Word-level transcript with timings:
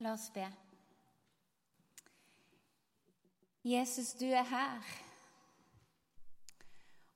La 0.00 0.14
oss 0.16 0.30
be. 0.32 0.46
Jesus, 3.62 4.14
du 4.16 4.24
er 4.32 4.46
her. 4.48 4.90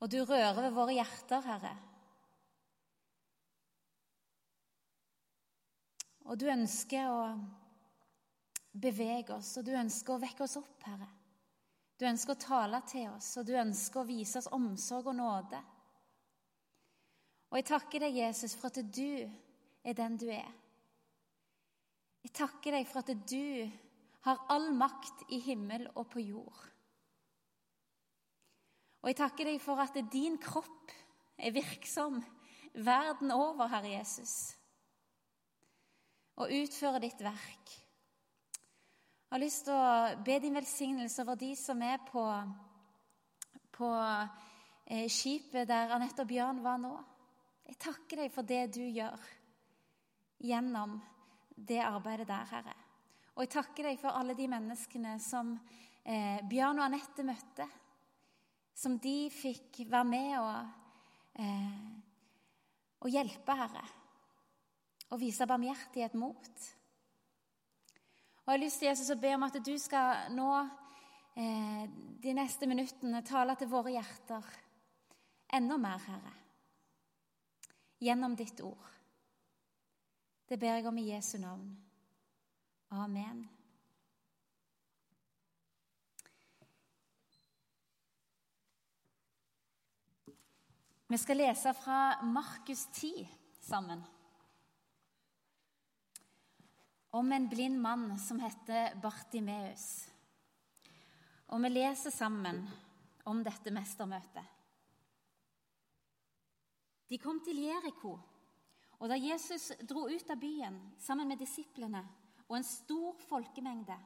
Og 0.04 0.10
du 0.12 0.18
rører 0.20 0.60
ved 0.60 0.74
våre 0.76 0.92
hjerter, 0.92 1.40
Herre. 1.48 1.72
Og 6.28 6.36
du 6.40 6.44
ønsker 6.52 7.08
å 7.08 7.22
bevege 8.74 9.38
oss, 9.38 9.54
og 9.60 9.64
du 9.64 9.72
ønsker 9.76 10.16
å 10.16 10.20
vekke 10.20 10.44
oss 10.44 10.58
opp, 10.60 10.84
Herre. 10.84 11.08
Du 11.96 12.04
ønsker 12.08 12.34
å 12.34 12.42
tale 12.42 12.80
til 12.90 13.06
oss, 13.14 13.30
og 13.40 13.46
du 13.48 13.54
ønsker 13.56 14.02
å 14.02 14.08
vise 14.08 14.42
oss 14.42 14.50
omsorg 14.52 15.08
og 15.12 15.16
nåde. 15.16 15.62
Og 17.48 17.60
jeg 17.60 17.68
takker 17.70 18.04
deg, 18.04 18.18
Jesus, 18.18 18.56
for 18.58 18.68
at 18.68 18.82
du 18.92 19.24
er 19.24 19.96
den 19.96 20.20
du 20.20 20.26
er. 20.28 20.52
Jeg 22.24 22.32
takker 22.32 22.78
deg 22.78 22.86
for 22.88 23.04
at 23.04 23.12
du 23.28 23.70
har 24.24 24.46
all 24.52 24.70
makt 24.72 25.26
i 25.36 25.40
himmel 25.44 25.84
og 25.94 26.08
på 26.14 26.22
jord. 26.24 26.62
Og 29.04 29.10
jeg 29.10 29.18
takker 29.18 29.50
deg 29.50 29.60
for 29.60 29.80
at 29.82 29.98
din 30.12 30.38
kropp 30.40 30.92
er 31.36 31.52
virksom 31.52 32.22
verden 32.80 33.34
over, 33.34 33.68
Herre 33.68 33.90
Jesus, 33.92 34.54
og 36.40 36.50
utfører 36.50 37.04
ditt 37.04 37.20
verk. 37.22 37.74
Jeg 38.54 39.36
har 39.36 39.42
lyst 39.42 39.66
til 39.66 39.76
å 39.76 40.22
be 40.24 40.38
din 40.40 40.56
velsignelse 40.56 41.22
over 41.22 41.36
de 41.36 41.52
som 41.58 41.80
er 41.84 42.00
på, 42.08 42.22
på 43.74 43.90
eh, 43.98 45.10
skipet 45.10 45.68
der 45.68 45.92
Anette 45.92 46.24
og 46.24 46.30
Bjørn 46.30 46.62
var 46.64 46.80
nå. 46.80 46.94
Jeg 47.68 47.80
takker 47.82 48.24
deg 48.24 48.32
for 48.32 48.46
det 48.46 48.62
du 48.76 48.82
gjør 48.86 49.28
gjennom 50.44 50.96
det 51.54 51.80
arbeidet 51.82 52.28
der, 52.28 52.44
Herre. 52.50 52.74
Og 53.34 53.44
jeg 53.44 53.52
takker 53.54 53.88
deg 53.88 53.98
for 53.98 54.14
alle 54.14 54.36
de 54.38 54.46
menneskene 54.50 55.16
som 55.22 55.54
eh, 55.56 56.38
Bjørn 56.50 56.78
og 56.78 56.86
Anette 56.86 57.26
møtte. 57.26 57.66
Som 58.74 58.98
de 59.02 59.30
fikk 59.30 59.84
være 59.90 60.06
med 60.06 60.32
og, 60.38 61.02
eh, 61.42 61.82
og 63.02 63.10
hjelpe, 63.10 63.58
Herre. 63.58 63.84
Og 65.10 65.20
vise 65.22 65.46
barmhjertighet 65.46 66.14
mot. 66.18 66.64
Og 68.44 68.52
Jeg 68.52 68.58
har 68.58 68.62
lyst 68.62 68.82
til 68.82 68.90
Jesus 68.90 69.12
å 69.14 69.20
be 69.20 69.34
om 69.34 69.46
at 69.46 69.58
du 69.64 69.74
skal 69.80 70.34
nå 70.34 70.50
eh, 70.60 71.84
de 72.22 72.34
neste 72.36 72.68
minuttene 72.70 73.22
tale 73.26 73.56
til 73.58 73.70
våre 73.70 73.94
hjerter 73.94 74.50
enda 75.54 75.78
mer, 75.78 76.02
Herre. 76.06 76.34
Gjennom 78.04 78.34
ditt 78.36 78.60
ord. 78.62 78.93
Det 80.48 80.58
ber 80.60 80.76
jeg 80.76 80.86
om 80.86 80.98
i 81.00 81.08
Jesu 81.08 81.38
navn. 81.40 81.70
Amen. 82.90 83.44
Vi 91.08 91.18
skal 91.18 91.36
lese 91.40 91.72
fra 91.78 92.22
Markus 92.22 92.86
10 92.92 93.28
sammen. 93.60 94.02
Om 97.10 97.32
en 97.32 97.48
blind 97.48 97.80
mann 97.80 98.18
som 98.18 98.40
heter 98.42 98.96
Bartimeus. 99.00 100.08
Og 101.54 101.62
vi 101.62 101.70
leser 101.70 102.10
sammen 102.10 102.64
om 103.24 103.40
dette 103.46 103.72
mestermøtet. 103.72 104.44
De 107.08 107.18
kom 107.22 107.40
til 107.44 107.62
Jeriko. 107.62 108.18
Og 109.04 109.10
da 109.12 109.18
Jesus 109.20 109.66
dro 109.84 110.06
ut 110.08 110.30
av 110.32 110.38
byen 110.40 110.78
sammen 110.96 111.28
med 111.28 111.36
disiplene 111.36 112.00
og 112.46 112.54
en 112.56 112.64
stor 112.64 113.18
folkemengde, 113.28 113.96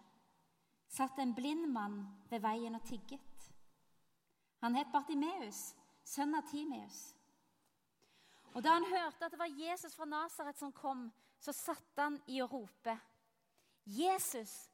satt 0.90 1.20
en 1.22 1.36
blind 1.36 1.68
mann 1.70 2.00
ved 2.26 2.42
veien 2.42 2.74
og 2.74 2.82
tigget. 2.88 3.44
Han 4.64 4.74
het 4.74 4.90
Bartimeus, 4.90 5.60
sønn 6.02 6.34
av 6.34 6.50
Timeus. 6.50 6.98
Og 8.56 8.64
Da 8.64 8.74
han 8.74 8.90
hørte 8.90 9.28
at 9.28 9.30
det 9.30 9.38
var 9.38 9.54
Jesus 9.54 9.94
fra 9.94 10.08
Nasaret 10.08 10.58
som 10.58 10.74
kom, 10.74 11.06
så 11.38 11.54
satte 11.54 12.02
han 12.02 12.18
i 12.26 12.42
å 12.42 12.50
rope. 12.50 12.96
Jesus, 13.86 14.66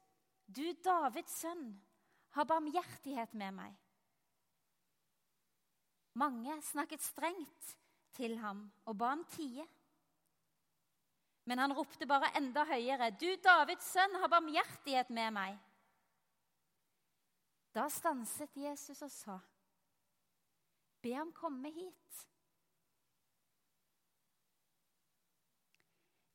du 0.46 0.64
Davids 0.80 1.36
sønn, 1.42 1.68
ha 2.32 2.48
barmhjertighet 2.48 3.36
med 3.36 3.60
meg. 3.60 3.76
Mange 6.16 6.62
snakket 6.64 7.04
strengt 7.04 7.76
til 8.16 8.38
ham 8.40 8.70
og 8.86 8.96
ba 8.96 9.12
ham 9.12 9.28
tie. 9.36 9.68
Men 11.44 11.60
han 11.60 11.74
ropte 11.76 12.06
bare 12.08 12.30
enda 12.38 12.64
høyere, 12.64 13.10
'Du 13.10 13.36
Davids 13.44 13.90
sønn, 13.92 14.16
ha 14.20 14.28
barmhjertighet 14.28 15.10
med 15.10 15.32
meg.' 15.36 15.58
Da 17.74 17.88
stanset 17.90 18.56
Jesus 18.56 19.02
og 19.02 19.10
sa, 19.10 19.38
'Be 21.02 21.12
ham 21.14 21.32
komme 21.32 21.70
hit.' 21.70 22.26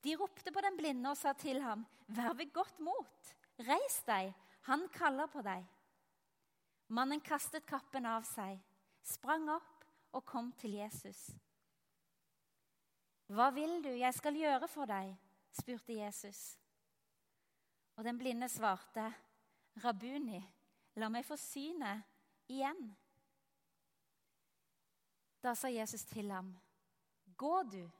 De 0.03 0.16
ropte 0.16 0.52
på 0.52 0.62
den 0.62 0.78
blinde 0.78 1.09
og 1.09 1.18
sa 1.18 1.34
til 1.34 1.62
ham, 1.62 1.86
'Vær 2.08 2.34
ved 2.34 2.53
godt 2.53 2.80
mot. 2.80 3.36
Reis 3.59 4.03
deg, 4.08 4.34
han 4.62 4.88
kaller 4.94 5.28
på 5.28 5.41
deg.' 5.41 5.66
Mannen 6.90 7.22
kastet 7.22 7.66
kappen 7.66 8.06
av 8.06 8.24
seg, 8.26 8.58
sprang 9.06 9.50
opp 9.50 9.86
og 10.14 10.26
kom 10.26 10.52
til 10.58 10.74
Jesus. 10.80 11.30
'Hva 13.29 13.50
vil 13.53 13.84
du 13.84 13.90
jeg 13.90 14.13
skal 14.13 14.35
gjøre 14.35 14.67
for 14.67 14.85
deg?' 14.90 15.17
spurte 15.51 15.94
Jesus. 15.94 16.59
Og 17.95 18.03
den 18.03 18.17
blinde 18.17 18.50
svarte, 18.50 19.13
'Rabuni, 19.75 20.41
la 20.95 21.09
meg 21.09 21.25
få 21.25 21.35
synet 21.35 22.01
igjen.' 22.47 22.95
Da 25.44 25.53
sa 25.56 25.67
Jesus 25.67 26.06
til 26.06 26.31
ham, 26.31 26.57
'Gå 27.38 27.63
du, 27.63 27.91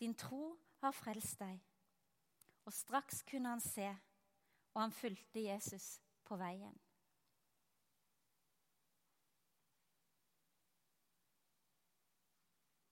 din 0.00 0.14
tro 0.14 0.58
har 0.80 0.90
frelst 0.90 1.38
deg.' 1.38 1.60
Og 2.64 2.72
straks 2.72 3.22
kunne 3.22 3.48
han 3.48 3.60
se, 3.60 3.96
og 4.74 4.82
han 4.82 4.92
fulgte 4.92 5.42
Jesus 5.44 6.00
på 6.24 6.36
veien. 6.36 6.81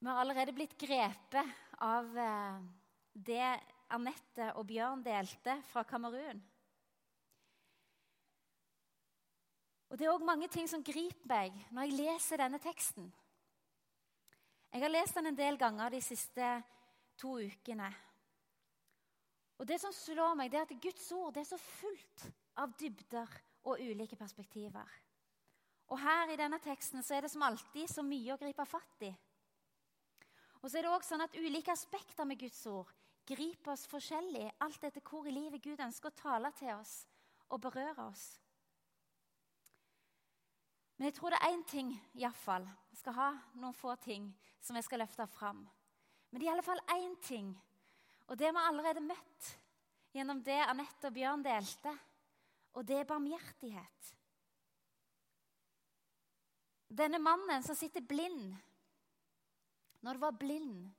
Vi 0.01 0.07
har 0.07 0.17
allerede 0.17 0.53
blitt 0.53 0.77
grepet 0.81 1.45
av 1.77 2.17
eh, 2.17 2.61
det 3.13 3.49
Anette 3.93 4.47
og 4.57 4.65
Bjørn 4.65 5.03
delte 5.05 5.53
fra 5.69 5.83
Kamerun. 5.85 6.41
Og 9.91 9.99
Det 9.99 10.07
er 10.07 10.15
òg 10.15 10.25
mange 10.25 10.49
ting 10.49 10.65
som 10.71 10.81
griper 10.81 11.29
meg 11.29 11.61
når 11.69 11.85
jeg 11.85 11.99
leser 11.99 12.41
denne 12.41 12.57
teksten. 12.65 13.13
Jeg 14.73 14.81
har 14.87 14.95
lest 14.95 15.21
den 15.21 15.29
en 15.29 15.37
del 15.37 15.61
ganger 15.61 15.93
de 15.93 16.01
siste 16.01 16.51
to 17.21 17.37
ukene. 17.37 17.93
Og 19.61 19.67
Det 19.69 19.77
som 19.85 19.93
slår 19.93 20.33
meg, 20.33 20.49
det 20.49 20.63
er 20.63 20.65
at 20.65 20.77
Guds 20.81 21.11
ord 21.13 21.37
er 21.37 21.45
så 21.45 21.61
fullt 21.61 22.31
av 22.57 22.73
dybder 22.73 23.41
og 23.69 23.77
ulike 23.77 24.17
perspektiver. 24.17 25.01
Og 25.93 25.99
Her 26.01 26.31
i 26.33 26.41
denne 26.41 26.57
teksten 26.57 27.05
så 27.05 27.19
er 27.19 27.27
det 27.27 27.35
som 27.35 27.45
alltid 27.45 27.85
så 27.91 28.01
mye 28.01 28.33
å 28.33 28.41
gripe 28.41 28.65
fatt 28.65 29.05
i. 29.05 29.17
Og 30.61 30.69
så 30.69 30.77
er 30.77 30.85
det 30.85 30.91
også 30.93 31.15
sånn 31.15 31.25
at 31.25 31.37
Ulike 31.37 31.73
aspekter 31.73 32.27
med 32.27 32.39
Guds 32.41 32.61
ord 32.69 32.89
griper 33.31 33.73
oss 33.73 33.87
forskjellig, 33.89 34.47
alt 34.61 34.83
etter 34.83 35.03
hvor 35.05 35.27
i 35.29 35.33
livet 35.33 35.63
Gud 35.63 35.81
ønsker 35.81 36.11
å 36.11 36.17
tale 36.17 36.51
til 36.57 36.73
oss 36.73 37.03
og 37.51 37.61
berøre 37.63 38.07
oss. 38.07 38.25
Men 40.97 41.09
jeg 41.09 41.17
tror 41.17 41.33
det 41.33 41.39
er 41.41 41.53
én 41.55 41.63
ting, 41.65 41.91
iallfall. 42.13 42.67
Vi 42.91 42.99
skal 42.99 43.15
ha 43.17 43.29
noen 43.57 43.73
få 43.73 43.95
ting 44.03 44.27
som 44.61 44.77
jeg 44.77 44.85
skal 44.85 45.01
løfte 45.01 45.25
fram. 45.33 45.63
Men 46.29 46.39
det 46.39 46.45
er 46.45 46.51
i 46.51 46.53
alle 46.53 46.65
fall 46.65 46.83
én 46.93 47.15
ting, 47.25 47.49
og 48.29 48.37
det 48.37 48.47
har 48.47 48.53
vi 48.53 48.65
allerede 48.69 49.03
møtt 49.03 49.49
gjennom 50.13 50.43
det 50.45 50.59
Anette 50.61 51.09
og 51.09 51.15
Bjørn 51.15 51.43
delte, 51.43 51.93
og 52.77 52.85
det 52.87 52.99
er 53.01 53.09
barmhjertighet. 53.09 54.11
Denne 56.91 57.19
mannen 57.23 57.63
som 57.63 57.75
sitter 57.75 58.03
blind 58.03 58.53
når 60.01 60.17
du 60.17 60.23
var 60.23 60.37
blind, 60.37 60.89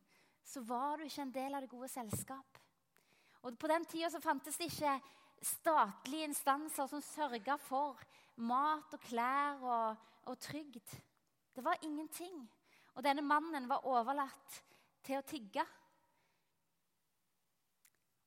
så 0.44 0.62
var 0.66 0.99
du 0.99 1.06
ikke 1.06 1.22
en 1.22 1.34
del 1.34 1.54
av 1.54 1.64
det 1.64 1.70
gode 1.70 1.88
selskap. 1.90 2.58
Og 3.43 3.58
På 3.58 3.70
den 3.70 3.84
tida 3.90 4.20
fantes 4.22 4.58
det 4.58 4.70
ikke 4.70 4.94
statlige 5.43 6.28
instanser 6.31 6.87
som 6.87 7.02
sørga 7.02 7.56
for 7.58 7.99
mat 8.37 8.94
og 8.94 9.02
klær 9.02 9.62
og, 9.66 10.04
og 10.31 10.38
trygd. 10.38 10.94
Det 11.54 11.64
var 11.64 11.82
ingenting. 11.82 12.37
Og 12.94 13.04
denne 13.04 13.25
mannen 13.25 13.69
var 13.69 13.87
overlatt 13.88 14.62
til 15.02 15.19
å 15.19 15.26
tigge. 15.26 15.64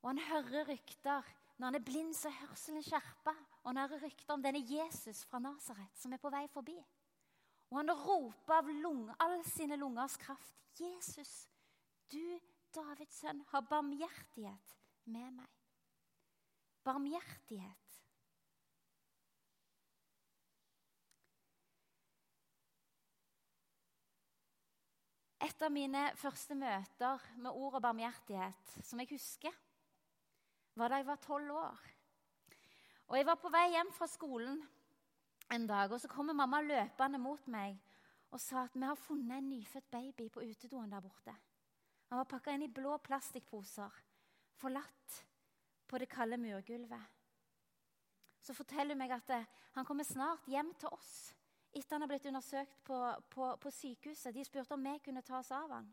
Og 0.04 0.12
han 0.12 0.22
hører 0.28 0.68
rykter. 0.70 1.24
Når 1.58 1.70
han 1.70 1.78
er 1.80 1.86
blind, 1.88 2.12
så 2.14 2.30
er 2.30 2.42
hørselen 2.44 2.84
skjerpa. 2.84 3.32
Og 3.64 3.72
han 3.72 3.80
hører 3.86 4.04
rykter 4.04 4.36
om 4.36 4.44
denne 4.44 4.62
Jesus 4.68 5.24
fra 5.30 5.40
Nasaret 5.40 5.96
som 5.98 6.14
er 6.14 6.22
på 6.22 6.34
vei 6.34 6.44
forbi. 6.52 6.76
Og 7.70 7.80
han 7.80 7.92
roper 7.92 8.60
av 8.60 8.70
lung, 8.70 9.08
all 9.20 9.40
sine 9.48 9.78
lungers 9.80 10.18
kraft. 10.22 10.54
Jesus, 10.80 11.48
du 12.12 12.40
Davids 12.76 13.22
sønn, 13.22 13.42
har 13.52 13.68
barmhjertighet 13.70 14.78
med 15.06 15.32
meg. 15.40 15.52
barmhjertighet. 16.86 17.86
Et 25.42 25.64
av 25.66 25.72
mine 25.74 26.04
første 26.20 26.56
møter 26.58 27.26
med 27.42 27.52
ordet 27.54 27.82
barmhjertighet, 27.82 28.76
som 28.86 29.02
jeg 29.02 29.10
husker, 29.16 29.58
var 30.78 30.92
da 30.92 31.00
jeg 31.02 31.08
var 31.10 31.22
tolv 31.24 31.58
år. 31.58 31.84
Og 33.08 33.18
Jeg 33.18 33.26
var 33.26 33.38
på 33.42 33.50
vei 33.54 33.68
hjem 33.72 33.92
fra 33.94 34.08
skolen 34.10 34.62
en 35.54 35.68
dag, 35.68 35.92
og 35.92 36.02
så 36.02 36.08
kommer 36.08 36.34
mamma 36.34 36.62
løpende 36.62 37.20
mot 37.22 37.48
meg 37.48 37.78
og 38.34 38.42
sa 38.42 38.66
at 38.66 38.74
vi 38.76 38.84
har 38.84 38.98
funnet 39.00 39.38
en 39.38 39.50
nyfødt 39.50 39.92
baby 39.92 40.30
på 40.32 40.44
utedoen 40.44 40.92
der 40.92 41.00
borte. 41.00 41.36
Han 42.10 42.20
var 42.20 42.28
pakka 42.30 42.52
inn 42.52 42.66
i 42.66 42.72
blå 42.74 42.98
plastikkposer, 42.98 43.92
forlatt 44.60 45.22
på 45.88 46.02
det 46.02 46.10
kalde 46.10 46.38
murgulvet. 46.38 47.14
Så 48.42 48.54
forteller 48.54 48.94
hun 48.94 49.00
meg 49.00 49.14
at 49.16 49.32
eh, 49.34 49.48
han 49.78 49.86
kommer 49.86 50.04
snart 50.04 50.50
hjem 50.52 50.74
til 50.80 50.92
oss 50.92 51.36
etter 51.76 51.96
han 51.96 52.06
har 52.06 52.08
blitt 52.08 52.26
undersøkt 52.30 52.84
på, 52.88 52.98
på, 53.30 53.48
på 53.60 53.72
sykehuset. 53.72 54.34
De 54.36 54.44
spurte 54.48 54.74
om 54.74 54.84
vi 54.84 54.94
kunne 55.04 55.24
ta 55.28 55.40
oss 55.42 55.52
av 55.52 55.74
han. 55.76 55.90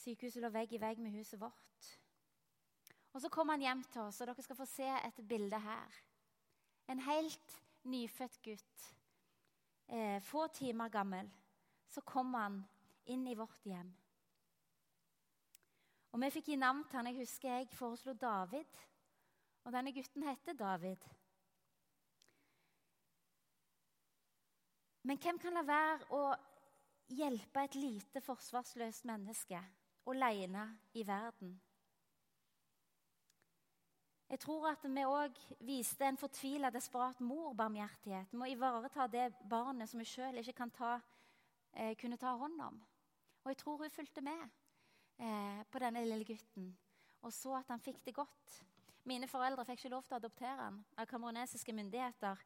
Sykehuset 0.00 0.40
lå 0.42 0.48
vegg 0.50 0.72
i 0.72 0.80
vegg 0.80 1.02
med 1.02 1.12
huset 1.12 1.40
vårt. 1.40 1.90
Og 3.12 3.20
Så 3.20 3.28
kom 3.28 3.48
han 3.48 3.60
hjem 3.60 3.82
til 3.92 4.00
oss, 4.00 4.20
og 4.20 4.26
dere 4.26 4.42
skal 4.42 4.56
få 4.56 4.66
se 4.66 4.88
et 4.88 5.28
bilde 5.28 5.58
her. 5.60 5.98
En 6.88 7.00
helt 7.00 7.58
nyfødt 7.84 8.38
gutt, 8.42 8.94
eh, 9.88 10.22
få 10.22 10.46
timer 10.48 10.88
gammel, 10.88 11.30
så 11.88 12.00
kom 12.00 12.34
han 12.34 12.62
inn 13.06 13.26
i 13.26 13.34
vårt 13.34 13.64
hjem. 13.64 13.92
Og 16.12 16.20
Vi 16.20 16.30
fikk 16.30 16.46
gi 16.52 16.56
navn 16.56 16.84
til 16.84 16.96
han. 16.96 17.06
Jeg 17.06 17.20
husker 17.24 17.48
jeg 17.48 17.68
foreslo 17.72 18.12
David. 18.12 18.80
Og 19.64 19.72
denne 19.72 19.92
gutten 19.92 20.22
heter 20.22 20.52
David. 20.52 21.04
Men 25.02 25.18
hvem 25.18 25.38
kan 25.38 25.54
la 25.54 25.62
være 25.66 26.06
å 26.14 26.34
hjelpe 27.08 27.64
et 27.64 27.74
lite 27.74 28.20
forsvarsløst 28.22 29.06
menneske 29.08 29.58
alene 30.06 30.66
i 30.94 31.06
verden? 31.06 31.56
Jeg 34.32 34.40
tror 34.40 34.70
at 34.70 34.84
vi 34.88 35.02
òg 35.04 35.40
viste 35.60 36.06
en 36.08 36.16
fortvila, 36.16 36.70
desperat 36.72 37.18
mor 37.20 37.52
barmhjertighet 37.54 38.32
med 38.32 38.46
å 38.46 38.52
ivareta 38.54 39.06
det 39.12 39.26
barnet 39.44 39.90
som 39.90 40.00
hun 40.00 40.08
sjøl 40.08 40.40
ikke 40.40 40.70
ta, 40.72 40.94
eh, 41.74 41.92
kunne 42.00 42.16
ta 42.16 42.32
hånd 42.40 42.60
om. 42.60 42.80
Og 43.44 43.52
jeg 43.52 43.60
tror 43.60 43.82
hun 43.84 43.92
fulgte 43.92 44.24
med 44.24 44.48
eh, 45.18 45.60
på 45.68 45.78
denne 45.84 46.04
lille 46.06 46.24
gutten 46.24 46.72
og 47.22 47.32
så 47.34 47.54
at 47.58 47.70
han 47.70 47.82
fikk 47.82 48.02
det 48.06 48.14
godt. 48.16 48.58
Mine 49.08 49.28
foreldre 49.30 49.64
fikk 49.66 49.82
ikke 49.82 49.94
lov 49.94 50.06
til 50.06 50.16
å 50.16 50.20
adoptere 50.20 50.58
han 50.58 50.80
av 50.98 51.08
kameronesiske 51.10 51.74
myndigheter. 51.74 52.42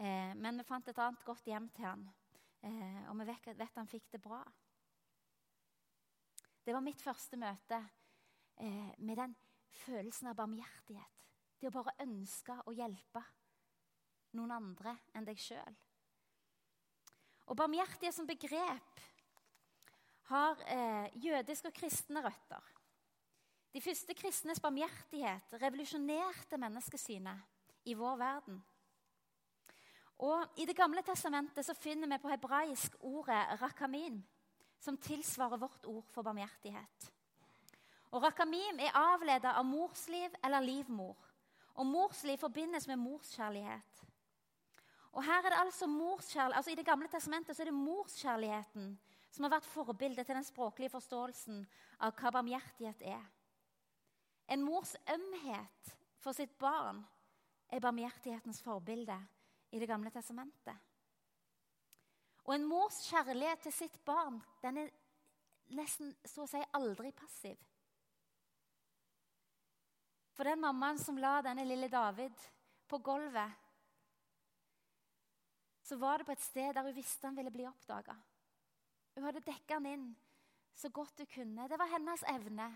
Eh, 0.00 0.32
men 0.36 0.60
vi 0.60 0.66
fant 0.68 0.88
et 0.88 1.00
annet 1.00 1.24
godt 1.26 1.48
hjem 1.48 1.68
til 1.76 1.84
han, 1.88 2.06
eh, 2.64 3.02
og 3.10 3.18
vi 3.20 3.28
vet, 3.28 3.50
vet 3.58 3.78
han 3.80 3.90
fikk 3.90 4.08
det 4.12 4.22
bra. 4.24 4.40
Det 6.64 6.76
var 6.76 6.84
mitt 6.84 7.00
første 7.02 7.36
møte 7.40 7.80
eh, 8.60 8.92
med 8.98 9.20
den 9.20 9.36
følelsen 9.84 10.30
av 10.30 10.38
barmhjertighet. 10.38 11.16
Det 11.60 11.68
å 11.68 11.74
bare 11.74 11.96
ønske 12.02 12.56
å 12.66 12.74
hjelpe 12.74 13.22
noen 14.36 14.54
andre 14.54 14.94
enn 15.16 15.26
deg 15.26 15.38
sjøl. 15.40 15.78
Og 17.50 17.58
barmhjertighet 17.58 18.14
som 18.14 18.28
begrep 18.28 19.00
har 20.30 20.60
eh, 20.70 21.08
jødiske 21.18 21.68
og 21.72 21.74
kristne 21.74 22.22
røtter. 22.22 22.68
De 23.74 23.82
første 23.82 24.14
kristnes 24.18 24.60
barmhjertighet 24.62 25.54
revolusjonerte 25.58 26.58
menneskesynet 26.58 27.90
i 27.90 27.94
vår 27.98 28.16
verden. 28.18 28.60
Og 30.20 30.60
I 30.60 30.66
Det 30.68 30.76
gamle 30.76 31.02
testamentet 31.02 31.64
så 31.66 31.74
finner 31.74 32.10
vi 32.10 32.18
på 32.22 32.28
hebraisk 32.28 32.96
ordet 33.00 33.60
rakamin, 33.62 34.20
som 34.80 34.96
tilsvarer 34.96 35.60
vårt 35.60 35.86
ord 35.86 36.06
for 36.12 36.22
barmhjertighet. 36.22 37.10
Og 38.10 38.22
Rakamim 38.22 38.80
er 38.82 38.96
avledet 38.96 39.52
av 39.52 39.64
morsliv 39.66 40.34
eller 40.44 40.64
livmor. 40.64 41.16
Og 41.74 41.86
morsliv 41.86 42.38
forbindes 42.38 42.88
med 42.90 42.98
morskjærlighet. 42.98 44.02
Og 45.12 45.24
her 45.24 45.44
er 45.44 45.50
det 45.50 45.60
altså 45.60 45.86
morskjærlighet, 45.86 46.56
altså 46.56 46.70
I 46.70 46.74
Det 46.74 46.86
gamle 46.86 47.08
testamentet 47.08 47.56
så 47.56 47.62
er 47.62 47.70
det 47.70 47.74
morskjærligheten 47.74 48.98
som 49.30 49.44
har 49.46 49.54
vært 49.54 49.70
forbildet 49.70 50.26
til 50.26 50.34
den 50.34 50.44
språklige 50.44 50.90
forståelsen 50.90 51.62
av 52.00 52.14
hva 52.18 52.32
barmhjertighet 52.34 53.02
er. 53.06 53.22
En 54.50 54.62
mors 54.66 54.96
ømhet 55.06 55.94
for 56.18 56.34
sitt 56.34 56.56
barn 56.58 57.04
er 57.70 57.82
barmhjertighetens 57.82 58.62
forbilde 58.62 59.18
i 59.70 59.78
Det 59.78 59.88
gamle 59.88 60.10
testamentet. 60.10 60.74
Og 62.44 62.54
en 62.54 62.66
mors 62.66 62.96
kjærlighet 63.06 63.62
til 63.62 63.72
sitt 63.72 64.04
barn 64.04 64.40
den 64.62 64.78
er 64.82 64.90
nesten 65.78 66.10
så 66.26 66.42
å 66.42 66.50
si 66.50 66.62
aldri 66.74 67.12
passiv. 67.14 67.58
For 70.36 70.46
den 70.48 70.62
mammaen 70.62 70.98
som 70.98 71.18
la 71.18 71.40
denne 71.44 71.66
lille 71.66 71.88
David 71.90 72.46
på 72.88 72.98
gulvet, 72.98 73.52
så 75.82 75.96
var 75.98 76.18
det 76.18 76.28
på 76.28 76.32
et 76.36 76.42
sted 76.44 76.74
der 76.74 76.86
hun 76.86 76.94
visste 76.94 77.26
han 77.26 77.36
ville 77.36 77.50
bli 77.50 77.66
oppdaga. 77.66 78.14
Hun 79.14 79.26
hadde 79.26 79.42
dekka 79.42 79.80
han 79.80 79.88
inn 79.90 80.10
så 80.74 80.88
godt 80.94 81.18
hun 81.18 81.30
kunne. 81.34 81.68
Det 81.68 81.78
var 81.78 81.90
hennes 81.90 82.22
evne 82.30 82.68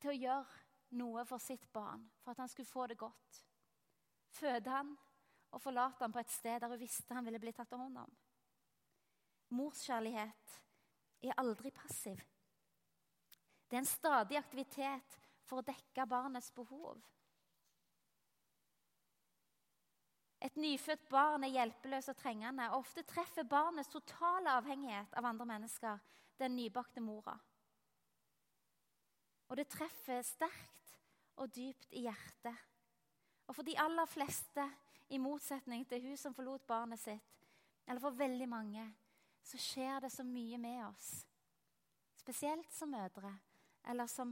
til 0.00 0.12
å 0.12 0.18
gjøre 0.18 0.98
noe 1.00 1.24
for 1.28 1.42
sitt 1.42 1.64
barn, 1.72 2.02
for 2.20 2.32
at 2.32 2.42
han 2.42 2.50
skulle 2.52 2.68
få 2.68 2.86
det 2.90 2.98
godt. 3.00 3.40
Føde 4.30 4.70
han 4.70 4.92
og 5.50 5.62
forlate 5.62 6.04
han 6.04 6.12
på 6.14 6.20
et 6.22 6.32
sted 6.32 6.60
der 6.60 6.70
hun 6.70 6.80
visste 6.80 7.14
han 7.14 7.26
ville 7.26 7.40
bli 7.42 7.52
tatt 7.54 7.72
hånd 7.74 7.98
om. 8.04 8.12
Morskjærlighet 9.56 10.60
er 11.26 11.40
aldri 11.42 11.72
passiv. 11.74 12.20
Det 13.66 13.76
er 13.76 13.82
en 13.82 13.88
stadig 13.88 14.38
aktivitet 14.38 15.18
for 15.50 15.60
å 15.60 15.66
dekke 15.66 16.06
barnets 16.06 16.52
behov. 16.54 17.00
Et 20.40 20.56
nyfødt 20.56 21.08
barn 21.10 21.44
er 21.44 21.52
hjelpeløst 21.52 22.14
og 22.14 22.16
trengende. 22.16 22.70
og 22.70 22.86
Ofte 22.86 23.02
treffer 23.04 23.44
barnets 23.44 23.90
totale 23.92 24.54
avhengighet 24.56 25.12
av 25.18 25.26
andre 25.28 25.46
mennesker 25.50 25.98
den 26.40 26.56
nybakte 26.56 27.02
mora. 27.04 27.34
Og 29.50 29.58
det 29.58 29.68
treffer 29.68 30.22
sterkt 30.24 30.94
og 31.42 31.50
dypt 31.52 31.92
i 31.98 32.06
hjertet. 32.06 32.56
Og 33.50 33.56
for 33.58 33.66
de 33.66 33.76
aller 33.82 34.08
fleste, 34.08 34.64
i 35.10 35.18
motsetning 35.18 35.82
til 35.90 36.04
hun 36.04 36.16
som 36.16 36.34
forlot 36.36 36.62
barnet 36.68 37.00
sitt, 37.02 37.46
eller 37.82 37.98
for 37.98 38.14
veldig 38.14 38.46
mange, 38.46 38.84
så 39.42 39.58
skjer 39.58 40.04
det 40.04 40.12
så 40.14 40.22
mye 40.22 40.58
med 40.62 40.84
oss. 40.86 41.08
Spesielt 42.14 42.70
som 42.72 42.92
mødre, 42.94 43.32
eller 43.90 44.06
som 44.06 44.30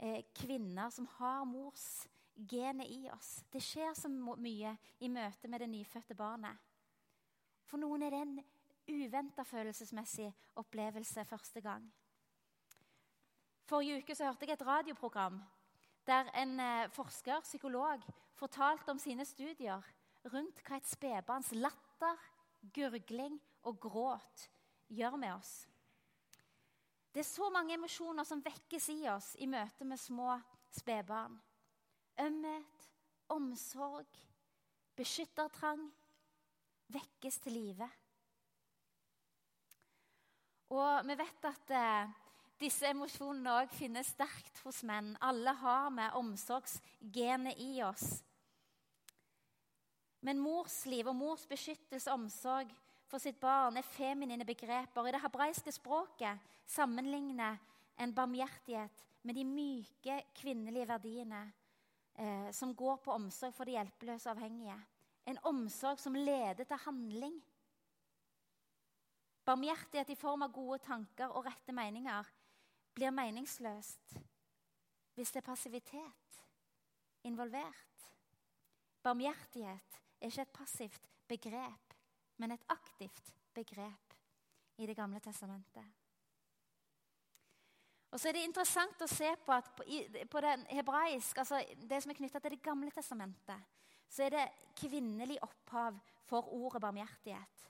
eh, 0.00 0.24
kvinner 0.34 0.90
som 0.90 1.06
har 1.18 1.44
mors 1.48 2.06
genet 2.34 2.88
i 2.90 3.10
oss. 3.12 3.44
Det 3.52 3.60
skjer 3.62 3.94
så 3.96 4.08
mye 4.10 4.74
i 5.00 5.08
møte 5.12 5.48
med 5.48 5.60
det 5.60 5.70
nyfødte 5.70 6.16
barnet. 6.16 6.56
For 7.68 7.78
noen 7.78 8.02
er 8.02 8.14
det 8.14 8.20
en 8.24 8.38
uventa 8.90 9.44
følelsesmessig 9.46 10.30
opplevelse 10.58 11.24
første 11.28 11.60
gang. 11.60 11.84
Forrige 13.70 14.00
uke 14.00 14.16
hørte 14.18 14.46
jeg 14.48 14.56
et 14.56 14.66
radioprogram 14.66 15.38
der 16.08 16.30
en 16.34 16.60
eh, 16.60 16.88
forsker, 16.90 17.40
psykolog, 17.44 18.02
fortalte 18.34 18.90
om 18.90 18.98
sine 18.98 19.24
studier 19.24 19.84
rundt 20.32 20.62
hva 20.66 20.80
et 20.80 20.88
spedbarns 20.88 21.52
latter, 21.54 22.16
gurgling 22.74 23.38
og 23.68 23.78
gråt 23.80 24.48
gjør 24.88 25.16
med 25.20 25.36
oss. 25.36 25.68
Det 27.10 27.24
er 27.24 27.26
så 27.26 27.48
mange 27.50 27.74
emosjoner 27.74 28.26
som 28.26 28.42
vekkes 28.44 28.88
i 28.94 29.00
oss 29.10 29.32
i 29.42 29.48
møte 29.50 29.86
med 29.86 29.98
små 29.98 30.36
spedbarn. 30.70 31.34
Ømhet, 32.22 32.86
omsorg, 33.34 34.20
beskyttertrang 34.94 35.88
vekkes 36.94 37.38
til 37.42 37.56
live. 37.58 37.88
Og 40.70 41.06
vi 41.06 41.16
vet 41.18 41.46
at 41.50 41.72
eh, 41.74 42.12
disse 42.60 42.86
emosjonene 42.92 43.56
òg 43.62 43.72
finnes 43.74 44.12
sterkt 44.14 44.60
hos 44.62 44.84
menn. 44.86 45.16
Alle 45.18 45.54
har 45.62 45.88
vi 45.96 46.06
omsorgsgenet 46.20 47.58
i 47.58 47.80
oss. 47.82 48.20
Men 50.22 50.38
mors 50.38 50.84
liv 50.86 51.08
og 51.08 51.16
mors 51.16 51.46
beskyttelse 51.48 52.10
og 52.12 52.20
omsorg 52.20 52.70
for 53.10 53.22
sitt 53.22 53.40
barn 53.42 53.76
er 53.76 53.86
feminine 53.86 54.46
begreper. 54.46 55.06
I 55.06 55.14
det 55.14 55.22
hebraiske 55.24 55.72
språket 55.74 56.38
sammenligner 56.70 57.58
en 58.00 58.14
barmhjertighet 58.14 59.04
med 59.26 59.36
de 59.36 59.44
myke 59.44 60.20
kvinnelige 60.38 60.88
verdiene 60.88 61.42
eh, 62.14 62.50
som 62.54 62.74
går 62.74 63.00
på 63.04 63.12
omsorg 63.12 63.54
for 63.56 63.68
de 63.68 63.74
hjelpeløse 63.76 64.30
avhengige. 64.30 64.78
En 65.26 65.38
omsorg 65.50 66.00
som 66.00 66.14
leder 66.14 66.64
til 66.64 66.84
handling. 66.86 67.36
Barmhjertighet 69.44 70.14
i 70.14 70.18
form 70.18 70.46
av 70.46 70.54
gode 70.54 70.78
tanker 70.86 71.34
og 71.34 71.48
rette 71.48 71.74
meninger 71.74 72.34
blir 72.94 73.14
meningsløst 73.14 74.18
hvis 75.18 75.32
det 75.34 75.42
er 75.42 75.50
passivitet 75.50 76.36
involvert. 77.28 78.06
Barmhjertighet 79.02 79.98
er 80.20 80.30
ikke 80.30 80.46
et 80.46 80.54
passivt 80.54 81.08
begrep, 81.28 81.89
men 82.40 82.54
et 82.54 82.68
aktivt 82.72 83.34
begrep 83.54 84.14
i 84.80 84.86
Det 84.88 84.96
gamle 84.96 85.20
testamentet. 85.20 85.84
Og 88.10 88.18
så 88.18 88.28
er 88.28 88.32
Det 88.32 88.44
interessant 88.44 89.02
å 89.02 89.10
se 89.10 89.28
på 89.44 89.52
at 89.54 89.68
på, 89.76 89.84
på 90.30 90.40
den 90.40 90.64
hebraisk, 90.72 91.38
altså 91.38 91.60
det 91.76 92.00
som 92.02 92.10
er 92.10 92.18
knytta 92.18 92.40
til 92.40 92.56
Det 92.56 92.62
gamle 92.62 92.90
testamentet, 92.90 93.68
så 94.10 94.24
er 94.26 94.34
det 94.34 94.46
kvinnelig 94.80 95.38
opphav 95.46 95.98
for 96.26 96.48
ordet 96.56 96.82
barmhjertighet. 96.82 97.66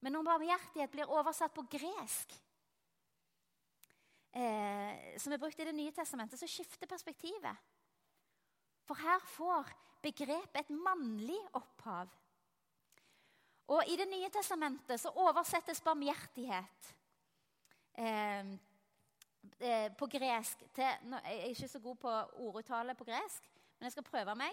Men 0.00 0.14
når 0.14 0.28
barmhjertighet 0.30 0.92
blir 0.92 1.10
oversatt 1.10 1.52
på 1.54 1.66
gresk, 1.68 2.32
eh, 4.32 5.18
som 5.18 5.34
er 5.34 5.42
brukt 5.42 5.58
i 5.58 5.66
Det 5.66 5.74
nye 5.74 5.92
testamentet, 5.92 6.38
så 6.38 6.48
skifter 6.48 6.86
perspektivet. 6.86 7.66
For 8.86 8.94
her 8.94 9.20
får 9.34 9.74
begrepet 10.00 10.62
et 10.62 10.70
mannlig 10.70 11.40
opphav. 11.52 12.08
Og 13.68 13.84
I 13.88 13.96
Det 13.96 14.08
nye 14.08 14.30
testamentet 14.32 15.00
så 15.00 15.10
oversettes 15.12 15.80
barmhjertighet 15.84 16.94
eh, 17.98 18.46
eh, 19.60 19.92
på 19.92 20.06
gresk 20.08 20.58
til 20.74 20.84
Jeg 20.84 21.22
er 21.24 21.44
ikke 21.52 21.68
så 21.68 21.78
god 21.84 21.96
på 21.96 22.08
orduttale 22.46 22.94
på 22.94 23.04
gresk, 23.04 23.42
men 23.78 23.84
jeg 23.86 23.92
skal 23.92 24.04
prøve 24.08 24.34
meg. 24.34 24.52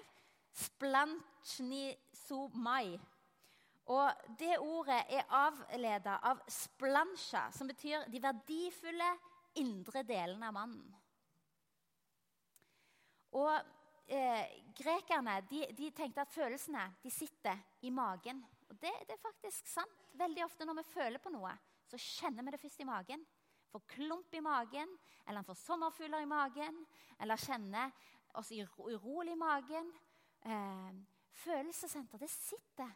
Splanchnisomai. 0.52 3.00
Og 3.86 4.12
Det 4.40 4.60
ordet 4.60 5.04
er 5.10 5.24
avleda 5.30 6.20
av 6.24 6.40
splansja, 6.50 7.52
som 7.52 7.68
betyr 7.68 8.00
de 8.10 8.22
verdifulle 8.22 9.18
indre 9.62 10.04
delene 10.04 10.48
av 10.48 10.54
mannen. 10.54 10.96
Og 13.36 13.54
eh, 14.08 14.46
Grekerne 14.76 15.42
de, 15.50 15.66
de, 15.78 15.92
tenkte 15.96 16.24
at 16.24 16.34
følelsene 16.34 16.88
de 17.04 17.12
sitter 17.12 17.58
i 17.82 17.92
magen. 17.94 18.44
Og 18.70 18.78
det, 18.82 18.92
det, 19.08 19.16
er 19.16 19.22
faktisk 19.22 19.68
sant. 19.70 20.06
Veldig 20.18 20.46
ofte 20.46 20.66
når 20.68 20.80
vi 20.80 20.92
føler 20.94 21.22
på 21.22 21.34
noe, 21.34 21.54
så 21.86 22.00
kjenner 22.02 22.46
vi 22.46 22.56
det 22.56 22.62
først 22.62 22.82
i 22.82 22.88
magen. 22.90 23.26
Får 23.72 23.84
klump 23.92 24.34
i 24.34 24.44
magen, 24.44 24.94
eller 25.28 25.46
får 25.46 25.60
sommerfugler 25.60 26.24
i 26.24 26.30
magen, 26.30 26.80
eller 27.20 27.42
kjenner 27.42 27.92
oss 28.40 28.52
urolig 28.52 29.36
i 29.36 29.40
magen. 29.40 29.92
Eh, 30.46 30.96
følelsessenter, 31.44 32.22
det 32.22 32.32
sitter 32.32 32.90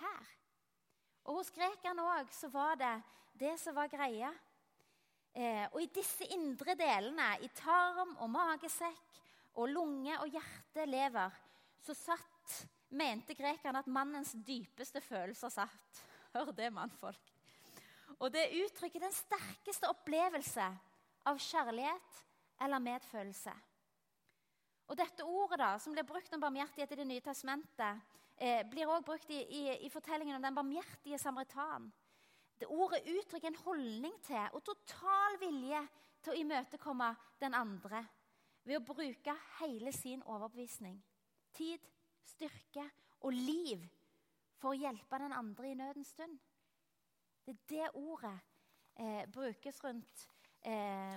her. 0.00 0.36
Og 1.28 1.40
hos 1.40 1.52
grekerne 1.54 2.04
òg 2.16 2.30
så 2.34 2.50
var 2.52 2.78
det 2.80 2.94
det 3.40 3.56
som 3.60 3.76
var 3.76 3.90
greia. 3.92 4.30
Eh, 5.32 5.66
og 5.70 5.78
i 5.82 5.90
disse 5.94 6.26
indre 6.34 6.74
delene, 6.78 7.36
i 7.44 7.48
tarm 7.54 8.16
og 8.18 8.30
magesekk 8.32 9.20
og 9.60 9.70
lunge 9.70 10.16
og 10.22 10.30
hjerte, 10.32 10.86
lever, 10.90 11.36
så 11.84 11.94
satt, 11.96 12.56
mente 12.90 13.34
grekerne 13.38 13.82
at 13.82 13.90
mannens 13.90 14.32
dypeste 14.46 15.00
følelser 15.04 15.52
satt. 15.52 16.02
Hør 16.34 16.52
det, 16.54 16.70
mannfolk. 16.72 17.32
Og 18.20 18.28
det 18.34 18.50
uttrykker 18.60 19.02
den 19.02 19.14
sterkeste 19.14 19.88
opplevelse 19.90 20.66
av 21.26 21.40
kjærlighet 21.40 22.20
eller 22.60 22.82
medfølelse. 22.84 23.54
Og 24.90 24.98
Dette 24.98 25.24
ordet 25.24 25.60
da, 25.60 25.74
som 25.78 25.94
blir 25.94 26.06
brukt 26.06 26.32
om 26.34 26.42
barmhjertighet 26.42 26.92
i 26.92 26.98
Det 26.98 27.06
nye 27.06 27.22
testamentet, 27.24 28.00
eh, 28.36 28.62
blir 28.66 28.88
også 28.88 29.06
brukt 29.06 29.30
i, 29.30 29.40
i, 29.40 29.62
i, 29.86 29.88
fortellingen 29.88 30.36
om 30.36 30.42
den 30.42 30.54
barmhjertige 30.54 31.18
samaritan. 31.18 31.92
Det 32.58 32.66
Ordet 32.68 33.06
uttrykker 33.06 33.48
en 33.48 33.62
holdning 33.64 34.16
til 34.26 34.48
og 34.52 34.64
total 34.64 35.38
vilje 35.40 35.80
til 36.22 36.32
å 36.32 36.40
imøtekomme 36.42 37.14
den 37.40 37.54
andre 37.54 38.02
ved 38.64 38.76
å 38.76 38.84
bruke 38.84 39.34
hele 39.60 39.92
sin 39.92 40.22
overbevisning, 40.28 40.98
tid, 41.56 41.80
styrke 42.30 42.86
og 43.26 43.34
liv 43.34 43.82
for 44.60 44.72
å 44.72 44.78
hjelpe 44.78 45.20
den 45.20 45.34
andre 45.34 45.70
i 45.70 45.76
nødens 45.78 46.12
stund. 46.14 46.36
Det 47.44 47.54
er 47.54 47.62
det 47.70 47.86
ordet 47.98 48.36
eh, 49.00 49.24
brukes 49.32 49.80
rundt 49.84 50.26
eh, 50.66 51.16